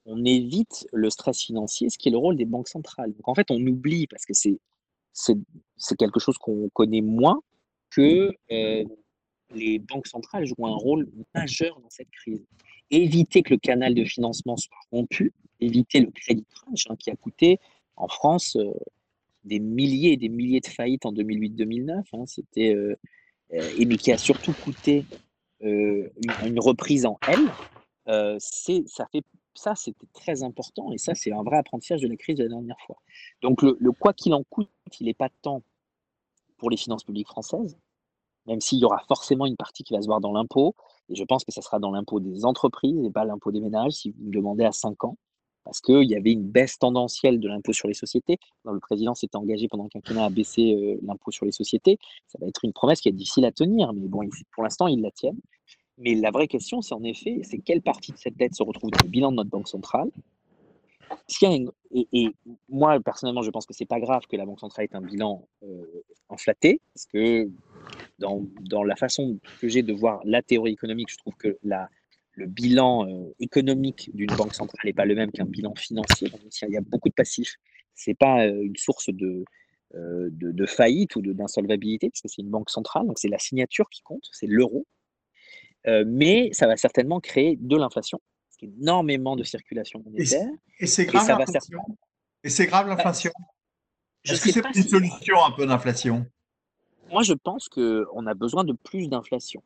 [0.04, 3.14] on évite le stress financier, ce qui est le rôle des banques centrales.
[3.14, 7.40] Donc en fait, on oublie, parce que c'est quelque chose qu'on connaît moins
[7.90, 8.84] que euh,
[9.54, 12.44] les banques centrales jouent un rôle majeur dans cette crise.
[12.90, 17.16] Éviter que le canal de financement soit rompu, éviter le crédit crunch hein, qui a
[17.16, 17.58] coûté
[17.96, 18.70] en France euh,
[19.44, 22.02] des milliers et des milliers de faillites en 2008-2009.
[22.12, 22.96] Hein, c'était euh,
[23.78, 25.06] et mais qui a surtout coûté
[25.62, 26.10] une,
[26.44, 28.38] une, reprise en L.
[28.38, 29.22] c'est ça fait
[29.54, 32.48] ça, c'était très important et ça, c'est un vrai apprentissage de la crise de la
[32.48, 32.96] dernière fois.
[33.42, 35.62] Donc, le, quoi qu'il en coûte, il n'est pas tant
[36.58, 37.76] pour les finances publiques françaises,
[38.46, 40.74] même s'il y aura forcément une partie qui va se voir dans l'impôt.
[41.08, 43.92] Et je pense que ça sera dans l'impôt des entreprises et pas l'impôt des ménages,
[43.92, 45.16] si vous me demandez à 5 ans,
[45.64, 48.38] parce qu'il y avait une baisse tendancielle de l'impôt sur les sociétés.
[48.64, 51.98] le président s'était engagé pendant le quinquennat à baisser euh, l'impôt sur les sociétés.
[52.26, 55.00] Ça va être une promesse qui est difficile à tenir, mais bon, pour l'instant, ils
[55.00, 55.40] la tiennent.
[55.98, 58.90] Mais la vraie question, c'est en effet, c'est quelle partie de cette dette se retrouve
[58.90, 60.10] dans le bilan de notre banque centrale?
[61.90, 62.30] Et,
[62.68, 65.46] moi, personnellement, je pense que c'est pas grave que la Banque centrale ait un bilan
[65.62, 67.50] euh, inflaté, parce que
[68.18, 71.88] dans, dans, la façon que j'ai de voir la théorie économique, je trouve que la,
[72.34, 76.32] le bilan euh, économique d'une banque centrale n'est pas le même qu'un bilan financier.
[76.62, 77.56] Il y a beaucoup de passifs.
[77.94, 79.44] C'est pas euh, une source de,
[79.94, 83.90] de, de, faillite ou d'insolvabilité, parce que c'est une banque centrale, donc c'est la signature
[83.90, 84.86] qui compte, c'est l'euro.
[85.86, 88.20] Euh, mais ça va certainement créer de l'inflation,
[88.60, 90.48] énormément de circulation monétaire.
[90.78, 91.80] Et c'est grave l'inflation
[92.44, 93.32] Et c'est grave l'inflation
[94.24, 96.24] Est-ce que c'est une solution un peu d'inflation?
[97.10, 99.62] Moi, je pense qu'on a besoin de plus d'inflation.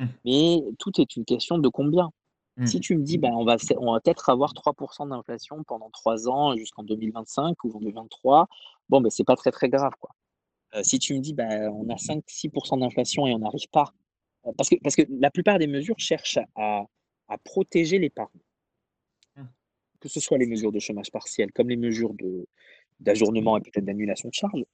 [0.00, 0.08] Hum.
[0.24, 2.10] Mais tout est une question de combien.
[2.58, 2.66] Hum.
[2.66, 6.28] Si tu me dis, bah, on va, on va peut-être avoir 3% d'inflation pendant 3
[6.28, 8.48] ans jusqu'en 2025 ou en 2023,
[8.88, 9.92] bon, ben, c'est pas très très grave.
[10.00, 10.10] Quoi.
[10.74, 13.92] Euh, si tu me dis, bah, on a 5-6% d'inflation et on n'arrive pas
[14.56, 16.84] parce que, parce que la plupart des mesures cherchent à,
[17.28, 18.40] à protéger l'épargne.
[19.36, 19.42] Mmh.
[20.00, 22.14] Que ce soit les mesures de chômage partiel, comme les mesures
[23.00, 24.64] d'ajournement et peut-être d'annulation de charges,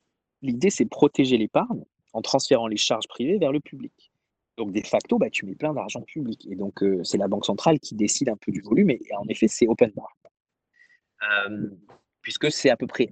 [0.42, 4.12] l'idée c'est protéger l'épargne en transférant les charges privées vers le public.
[4.56, 6.46] Donc, de facto, bah, tu mets plein d'argent public.
[6.50, 8.90] Et donc, euh, c'est la Banque centrale qui décide un peu du volume.
[8.90, 10.16] Et, en effet, c'est open bar.
[11.22, 11.68] Euh,
[12.22, 13.10] puisque c'est à peu près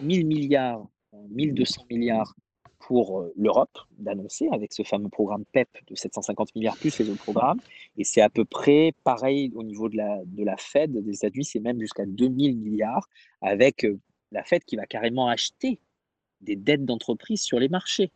[0.00, 0.86] 1000 milliards,
[1.30, 2.34] 1200 milliards
[2.78, 7.22] pour euh, l'Europe d'annoncer avec ce fameux programme PEP de 750 milliards plus les autres
[7.22, 7.60] programmes.
[7.96, 11.44] Et c'est à peu près pareil au niveau de la, de la Fed des États-Unis,
[11.44, 13.08] c'est même jusqu'à 2000 milliards
[13.42, 13.86] avec
[14.32, 15.78] la Fed qui va carrément acheter
[16.40, 18.10] des dettes d'entreprise sur les marchés.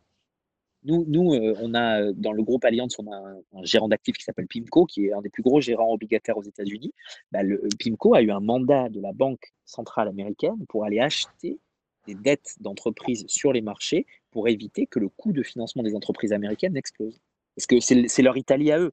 [0.85, 4.23] Nous, nous euh, on a dans le groupe Allianz, on a un, gérant d'actifs qui
[4.23, 6.93] s'appelle PIMCO, qui est un des plus gros gérants obligataires aux États-Unis.
[7.31, 11.59] Bah, le, PIMCO a eu un mandat de la Banque centrale américaine pour aller acheter
[12.07, 16.33] des dettes d'entreprises sur les marchés pour éviter que le coût de financement des entreprises
[16.33, 17.19] américaines explose.
[17.55, 18.91] Parce que c'est leur Italie à eux.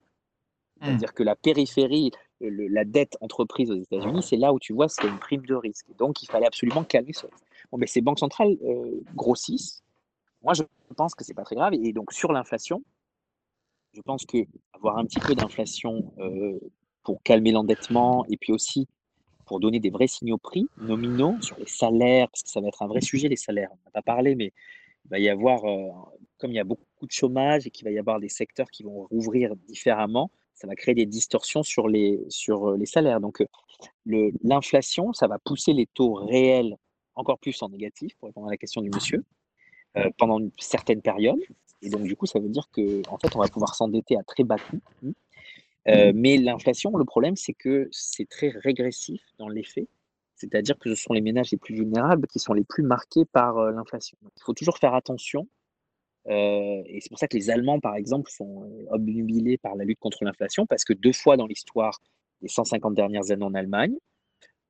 [0.80, 0.86] Hmm.
[0.86, 5.06] C'est-à-dire que la périphérie, la dette entreprise aux États-Unis, c'est là où tu vois c'est
[5.06, 5.86] une prime de risque.
[5.98, 7.28] Donc il fallait absolument calmer ça.
[7.70, 9.82] Bon, mais ces banques centrales euh, grossissent.
[10.42, 10.62] Moi, je
[10.96, 11.74] pense que c'est pas très grave.
[11.74, 12.82] Et donc sur l'inflation,
[13.94, 14.38] je pense que
[14.72, 16.58] avoir un petit peu d'inflation euh,
[17.02, 18.88] pour calmer l'endettement et puis aussi
[19.46, 22.82] pour donner des vrais signaux prix nominaux sur les salaires, parce que ça va être
[22.82, 23.68] un vrai sujet, les salaires.
[23.72, 24.52] On n'a pas parlé, mais
[25.04, 25.90] il va y avoir, euh,
[26.38, 28.82] comme il y a beaucoup de chômage et qu'il va y avoir des secteurs qui
[28.82, 33.20] vont rouvrir différemment, ça va créer des distorsions sur les, sur les salaires.
[33.20, 33.44] Donc,
[34.06, 36.76] l'inflation, ça va pousser les taux réels
[37.14, 39.24] encore plus en négatif, pour répondre à la question du monsieur,
[40.18, 41.40] pendant une certaine période.
[41.82, 44.22] Et donc, du coup, ça veut dire qu'en en fait, on va pouvoir s'endetter à
[44.22, 44.80] très bas coût.
[45.02, 46.12] Mmh.
[46.14, 49.88] mais l'inflation, le problème, c'est que c'est très régressif dans l'effet.
[50.36, 53.70] C'est-à-dire que ce sont les ménages les plus vulnérables qui sont les plus marqués par
[53.72, 54.16] l'inflation.
[54.22, 55.48] Il faut toujours faire attention.
[56.28, 60.24] et c'est pour ça que les Allemands, par exemple, sont obnubilés par la lutte contre
[60.24, 62.00] l'inflation, parce que deux fois dans l'histoire
[62.42, 63.96] des 150 dernières années en Allemagne,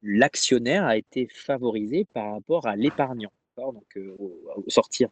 [0.02, 3.32] l'actionnaire a été favorisé par rapport à l'épargnant.
[3.56, 5.08] Donc, au, sortir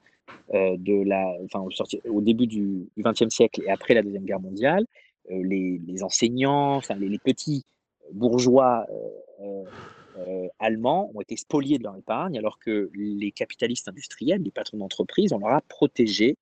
[0.53, 1.65] de la, enfin,
[2.09, 4.87] au, début du XXe siècle et après la deuxième guerre mondiale,
[5.29, 7.65] les, enseignants, enfin, les, petits
[8.13, 8.87] bourgeois
[10.59, 15.33] allemands ont été spoliés de leur épargne, alors que les capitalistes industriels, les patrons d'entreprise,
[15.33, 16.37] on leur a protégé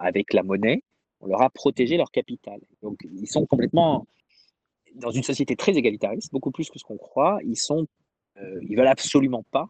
[0.00, 0.82] avec la monnaie,
[1.20, 2.60] on leur a protégé leur capital.
[2.82, 4.06] Donc, ils sont complètement
[4.94, 7.38] dans une société très égalitariste, beaucoup plus que ce qu'on croit.
[7.44, 7.86] Ils sont,
[8.62, 9.68] ils veulent absolument pas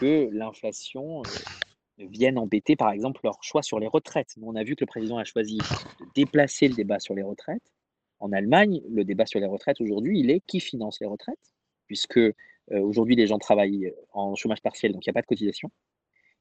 [0.00, 4.34] que l'inflation euh, vienne embêter, par exemple, leur choix sur les retraites.
[4.42, 7.72] on a vu que le président a choisi de déplacer le débat sur les retraites.
[8.20, 11.54] En Allemagne, le débat sur les retraites aujourd'hui, il est qui finance les retraites,
[11.86, 12.32] puisque euh,
[12.70, 15.70] aujourd'hui les gens travaillent en chômage partiel, donc il n'y a pas de cotisation.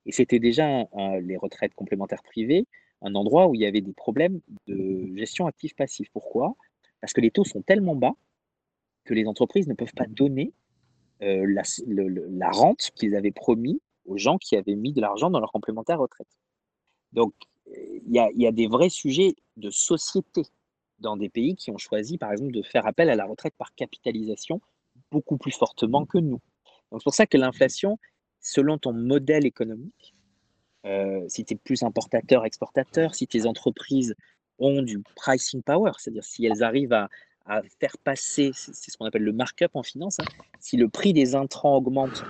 [0.05, 0.88] Et c'était déjà
[1.21, 2.65] les retraites complémentaires privées,
[3.01, 6.07] un endroit où il y avait des problèmes de gestion active-passive.
[6.13, 6.55] Pourquoi?
[7.01, 8.13] Parce que les taux sont tellement bas
[9.03, 10.53] que les entreprises ne peuvent pas donner
[11.24, 15.51] euh, la, rente qu'ils avaient promis aux gens qui avaient mis de l'argent dans leur
[15.51, 16.28] complémentaire retraite.
[17.11, 17.34] Donc,
[17.65, 20.43] il y, a, des vrais sujets de société
[20.99, 23.76] dans des pays qui ont choisi, par exemple, de faire appel à la retraite par
[23.76, 24.61] capitalisation
[25.11, 26.39] beaucoup plus fortement que nous.
[26.91, 27.99] Donc, c'est pour ça que l'inflation,
[28.39, 30.15] selon ton modèle économique,
[30.86, 34.15] euh, si tu es plus importateur, exportateur, si tes entreprises
[34.59, 37.09] ont du pricing power, c'est-à-dire si elles arrivent à,
[37.47, 40.25] à faire passer, c'est ce qu'on appelle le markup en finance, hein.
[40.59, 42.23] si le prix des intrants augmente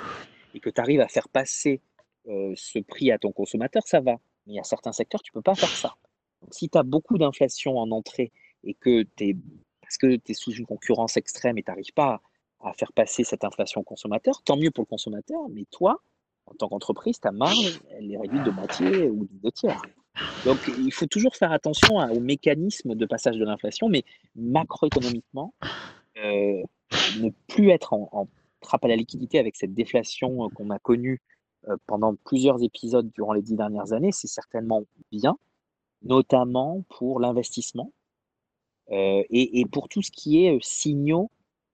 [0.53, 1.81] et que tu arrives à faire passer
[2.27, 4.13] euh, ce prix à ton consommateur, ça va.
[4.45, 5.95] Mais il y a certains secteurs, tu ne peux pas faire ça.
[6.41, 8.31] Donc, si tu as beaucoup d'inflation en entrée
[8.63, 9.35] et que tu es,
[9.81, 12.21] parce que tu es sous une concurrence extrême et tu n'arrives pas
[12.59, 16.01] à, faire passer cette inflation au consommateur, tant mieux pour le consommateur, mais toi,
[16.45, 19.81] en tant qu'entreprise, ta marge, elle est réduite de moitié ou de deux tiers.
[20.45, 24.03] Donc, il faut toujours faire attention au mécanisme de passage de l'inflation, mais
[24.35, 25.53] macroéconomiquement,
[26.17, 26.63] euh,
[27.19, 28.27] ne plus être en,
[28.61, 31.21] trappe à la liquidité avec cette déflation euh, qu'on a connue
[31.67, 35.37] euh, pendant plusieurs épisodes durant les dix dernières années, c'est certainement bien,
[36.01, 37.91] notamment pour l'investissement
[38.89, 41.29] et, pour tout ce qui est signaux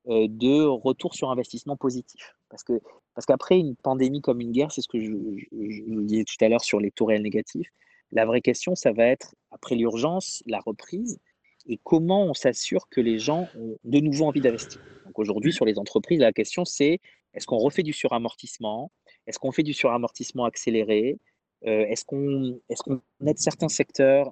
[0.07, 2.35] de retour sur investissement positif.
[2.49, 2.81] Parce que
[3.13, 5.11] parce qu'après une pandémie comme une guerre, c'est ce que je,
[5.51, 7.69] je, disais tout à l'heure sur les taux réels négatifs,
[8.13, 11.19] la vraie question, ça va être, après l'urgence, la reprise,
[11.67, 14.81] et comment on s'assure que les gens ont de nouveau envie d'investir?
[15.05, 16.99] Donc aujourd'hui, sur les entreprises, la question, c'est
[17.33, 18.91] est-ce qu'on refait du suramortissement?
[19.27, 21.17] Est-ce qu'on fait du suramortissement accéléré?
[21.65, 24.31] Euh, Est-ce qu'on aide certains secteurs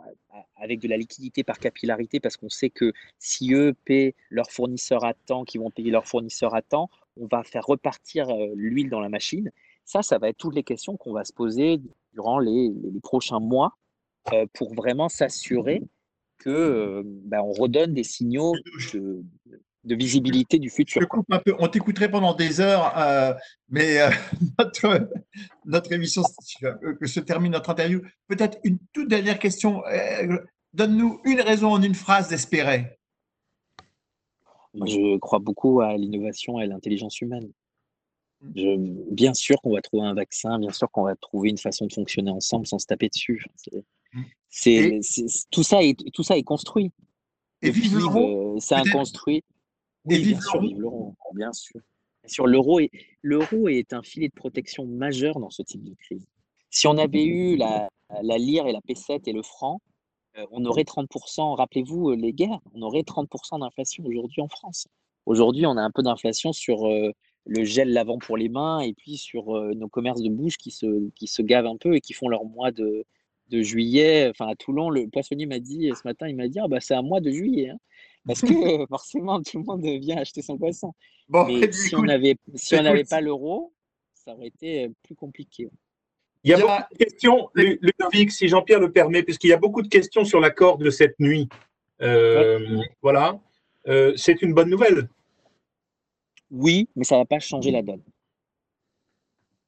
[0.58, 5.06] avec de la liquidité par capillarité parce qu'on sait que si eux paient leurs fournisseurs
[5.06, 8.90] à temps, qui vont payer leurs fournisseurs à temps, on va faire repartir euh, l'huile
[8.90, 9.52] dans la machine?
[9.86, 11.82] Ça, ça va être toutes les questions qu'on va se poser
[12.14, 12.72] durant les,
[13.02, 13.78] prochains mois
[14.34, 15.82] euh, pour vraiment s'assurer
[16.38, 18.54] que euh, ben, on redonne des signaux
[19.84, 21.02] de, visibilité du futur.
[21.02, 21.56] Je coupe un peu.
[21.60, 23.34] On t'écouterait pendant des heures, euh,
[23.70, 23.98] mais
[24.60, 25.10] notre,
[25.66, 26.24] notre, émission
[27.00, 28.02] que se termine notre interview.
[28.28, 29.84] Peut-être une toute dernière question.
[30.74, 32.98] Donne-nous une raison en une phrase d'espérer.
[34.74, 37.52] je crois beaucoup à l'innovation et à l'intelligence humaine
[38.42, 41.94] bien sûr qu'on va trouver un vaccin, bien sûr qu'on va trouver une façon de
[41.94, 43.46] fonctionner ensemble sans se taper dessus.
[44.50, 45.00] C'est,
[45.52, 46.92] tout, ça est, tout ça est construit.
[47.62, 49.44] Et vive l'euro euh, C'est un construit.
[50.06, 51.80] Oui, et bien sûr, vive l'euro, bien sûr.
[52.26, 56.28] Sur l'euro, est, l'euro est un filet de protection majeur dans ce type de crise.
[56.70, 57.90] Si on avait eu la,
[58.24, 59.80] la lire et la pesette et le franc,
[60.38, 64.88] euh, on aurait 30%, rappelez-vous euh, les guerres, on aurait 30% d'inflation aujourd'hui en France.
[65.26, 66.86] Aujourd'hui, on a un peu d'inflation sur
[67.46, 70.72] le gel lavant pour les mains et puis sur euh, nos commerces de bouche qui
[70.72, 73.06] se, qui se gavent un peu et qui font leur mois de,
[73.50, 74.30] de juillet.
[74.30, 76.94] Enfin, à Toulon, le poissonnier m'a dit ce matin, il m'a dit ah, bah, c'est
[76.94, 77.70] un mois de juillet.
[77.70, 77.80] Hein.
[78.26, 78.48] parce que
[78.90, 80.94] forcément, tout le monde vient acheter son poisson.
[81.30, 82.76] Mais si on n'avait si
[83.10, 83.74] pas l'euro,
[84.14, 85.70] ça aurait été euh, plus compliqué.
[86.44, 89.84] Il y a beaucoup de questions, Ludovic, si Jean-Pierre le permet, puisqu'il y a beaucoup
[89.84, 91.48] de questions sur l'accord de cette nuit.
[92.02, 93.40] Euh, voilà.
[94.16, 95.08] c'est une bonne nouvelle.
[96.52, 98.04] Oui, mais ça ne va pas changer la donne.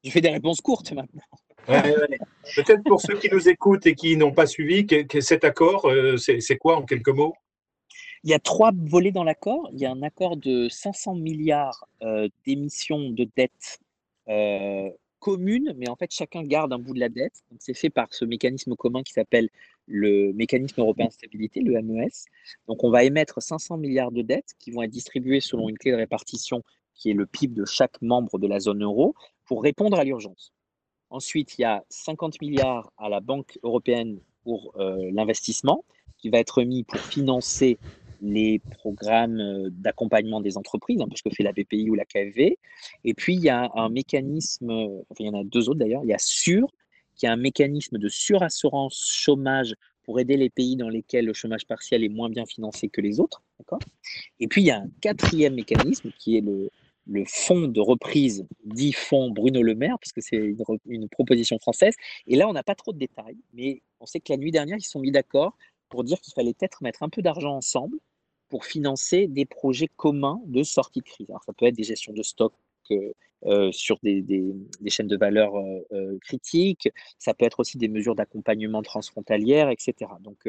[0.04, 1.22] Je fais des réponses courtes maintenant.
[1.66, 6.18] Peut-être pour ceux qui nous écoutent et qui n'ont pas suivi, que, cet accord, euh,
[6.18, 7.34] c'est quoi en quelques mots?
[8.22, 9.68] Il y a trois volets dans l'accord.
[9.72, 13.80] Il y a un accord de 500 milliards euh, d'émissions de dettes
[14.28, 14.90] euh,
[15.24, 17.42] communes, mais en fait chacun garde un bout de la dette.
[17.58, 19.48] C'est fait par ce mécanisme commun qui s'appelle
[19.86, 22.10] le mécanisme européen de stabilité, le MES.
[22.68, 25.92] Donc on va émettre 500 milliards de dettes qui vont être distribuées selon une clé
[25.92, 26.62] de répartition
[26.94, 29.14] qui est le PIB de chaque membre de la zone euro
[29.46, 30.52] pour répondre à l'urgence.
[31.08, 35.86] Ensuite, il y a 50 milliards à la Banque européenne pour euh, l'investissement,
[36.18, 37.78] qui va être mis pour financer
[38.20, 42.04] les programmes euh, d'accompagnement des entreprises, un peu ce que fait la BPI ou la
[42.04, 42.56] KfW.
[43.04, 46.02] Et puis, il y a un mécanisme, enfin, il y en a deux autres d'ailleurs,
[46.04, 46.68] il y a SUR,
[47.16, 51.66] qui est un mécanisme de surassurance chômage pour aider les pays dans lesquels le chômage
[51.66, 53.42] partiel est moins bien financé que les autres.
[54.40, 56.68] Et puis, il y a un quatrième mécanisme qui est le,
[57.06, 60.54] le fonds de reprise dit fonds Bruno Le Maire, puisque c'est
[60.86, 61.94] une, proposition française.
[62.26, 64.78] Et là, on n'a pas trop de détails, mais on sait que la nuit dernière,
[64.78, 65.56] ils se sont mis d'accord
[65.94, 67.98] pour dire qu'il fallait peut-être mettre un peu d'argent ensemble
[68.48, 71.30] pour financer des projets communs de sortie de crise.
[71.30, 72.52] Alors, ça peut être des gestions de stock
[72.90, 73.12] euh,
[73.46, 74.24] euh, sur des,
[74.88, 80.10] chaînes de valeur euh, critiques, ça peut être aussi des mesures d'accompagnement transfrontalière, etc.
[80.18, 80.48] Donc,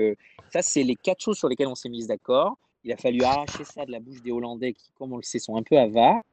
[0.51, 2.57] ça, c'est les quatre choses sur lesquelles on s'est mis d'accord.
[2.83, 5.37] Il a fallu arracher ça de la bouche des Hollandais qui, comme on le sait,
[5.37, 6.23] sont un peu avares.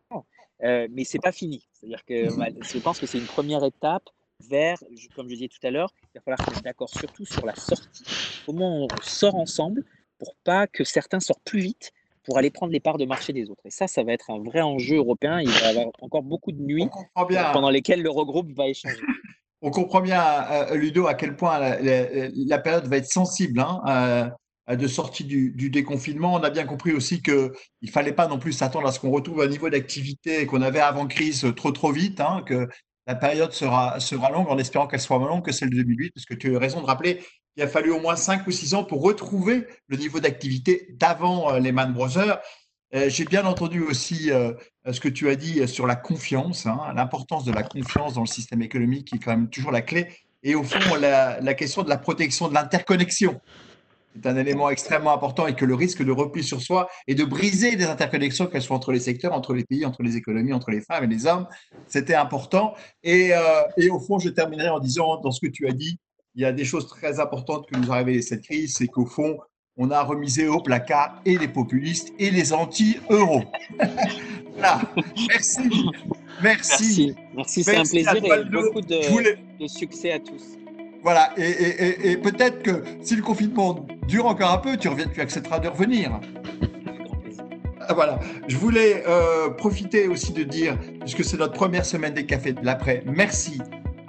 [0.63, 1.69] Mais c'est pas fini.
[1.75, 4.09] C'est-à-dire que je pense que c'est une première étape
[4.49, 4.79] vers,
[5.15, 7.55] comme je disais tout à l'heure, il va falloir qu'on soit d'accord surtout sur la
[7.55, 8.05] sortie.
[8.47, 9.85] Comment on sort ensemble
[10.19, 11.93] pour pas que certains sortent plus vite
[12.25, 13.63] pour aller prendre les parts de marché des autres.
[13.65, 15.41] Et ça, ça va être un vrai enjeu européen.
[15.41, 19.01] Il va y avoir encore beaucoup de nuits pendant lesquelles l'Eurogroupe va échanger.
[19.61, 23.61] On comprend bien, euh, Ludo, à quel point la, période va être sensible.
[23.61, 24.31] Hein,
[24.69, 26.35] de sortie du, déconfinement.
[26.35, 27.51] On a bien compris aussi qu'il
[27.83, 30.81] ne fallait pas non plus s'attendre à ce qu'on retrouve un niveau d'activité qu'on avait
[30.81, 32.69] avant crise trop trop vite, hein, que
[33.07, 36.13] la période sera, sera longue en espérant qu'elle soit moins longue que celle de 2008,
[36.15, 37.23] parce que tu as raison de rappeler
[37.55, 41.53] qu'il a fallu au moins 5 ou 6 ans pour retrouver le niveau d'activité d'avant
[41.53, 42.41] euh, les Man Brothers.
[42.95, 44.31] Euh, j'ai bien entendu aussi
[44.91, 48.27] ce que tu as dit sur la confiance, hein, l'importance de la confiance dans le
[48.27, 50.09] système économique qui est quand même toujours la clé,
[50.43, 53.41] et au fond la question de la protection de l'interconnexion
[54.15, 57.25] c'est un élément extrêmement important et que le risque de repli sur soi et de
[57.25, 60.71] briser des interconnexions, qu'elles soient entre les secteurs, entre les pays, entre les économies, entre
[60.71, 61.47] les femmes et les hommes,
[61.87, 62.75] c'était important.
[63.03, 65.99] Et, euh, et, au fond, je terminerai en disant, dans ce que tu as dit,
[66.35, 69.07] il y a des choses très importantes que nous a révélé cette crise, c'est qu'au
[69.07, 69.39] fond,
[69.77, 73.45] on a remisé au placard et les populistes et les anti-euros.
[74.55, 74.81] voilà.
[75.29, 75.89] Merci.
[76.43, 77.15] Merci.
[77.35, 80.59] Merci, c'est un plaisir et beaucoup de succès à tous.
[81.03, 85.59] Voilà, et, peut-être que si le confinement dure encore un peu, tu, reviens, tu accepteras
[85.59, 86.21] de revenir.
[87.81, 92.27] Ah, voilà, je voulais euh, profiter aussi de dire, puisque c'est notre première semaine des
[92.27, 93.61] cafés de l'après, merci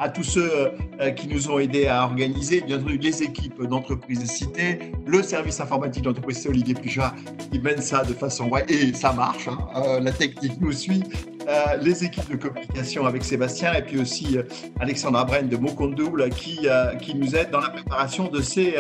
[0.04, 0.52] à tous ceux
[1.00, 5.62] euh, qui nous ont aidés à organiser, bien entendu les équipes d'entreprise citées, le service
[5.62, 7.16] informatique d'entreprise c'est Olivier Puchat
[7.50, 9.58] qui mène ça de façon et ça marche, hein.
[9.78, 11.04] euh, la technique nous suit,
[11.48, 14.38] euh, les équipes de communication avec Sébastien et puis aussi
[14.82, 16.68] Alexandra Bren de Mokondo qui,
[17.02, 18.76] qui nous aide dans la préparation de ces,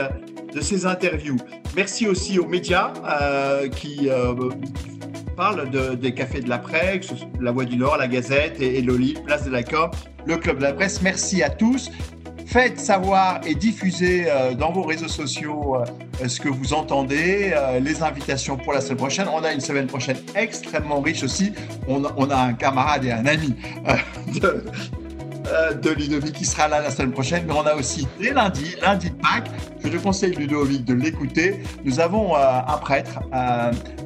[0.53, 1.37] de ces interviews.
[1.73, 2.91] Merci aussi aux médias
[3.75, 4.09] qui
[5.37, 6.99] parlent de, des cafés de l'après,
[7.39, 9.95] La Voix du Nord, La Gazette et, et Loli, Place de la Corde
[10.25, 11.01] le Club de la Presse.
[11.01, 11.89] Merci à tous.
[12.53, 17.79] Faites savoir et diffusez euh, dans vos réseaux sociaux euh, ce que vous entendez, euh,
[17.79, 19.27] les invitations pour la semaine prochaine.
[19.33, 21.53] On a une semaine prochaine extrêmement riche aussi.
[21.87, 23.55] On a, un camarade et un ami
[24.39, 24.63] de,
[25.81, 29.09] de, Ludovic qui sera là la semaine prochaine, mais on a aussi dès lundi, lundi
[29.09, 29.49] de Pâques,
[29.83, 31.63] je te conseille Ludovic de l'écouter.
[31.83, 33.19] Nous avons un prêtre,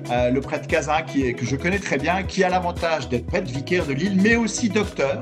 [0.09, 3.51] le prêtre Cazin, qui est, que je connais très bien, qui a l'avantage d'être prêtre
[3.51, 5.21] vicaire de Lille, mais aussi docteur.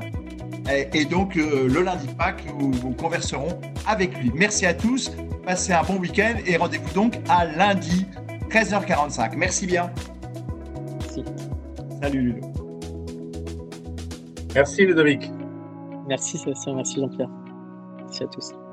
[0.68, 4.32] Et, donc, euh, le lundi de Pâques, nous, converserons avec lui.
[4.34, 5.12] Merci à tous,
[5.44, 8.06] passez un bon week-end et rendez-vous donc à lundi,
[8.50, 9.36] 13h45.
[9.36, 9.90] Merci bien.
[11.00, 11.24] Merci.
[12.02, 12.46] Salut Ludo.
[14.54, 15.30] Merci Ludovic.
[16.08, 17.30] Merci Sébastien, merci Jean-Pierre.
[17.98, 18.65] Merci à tous.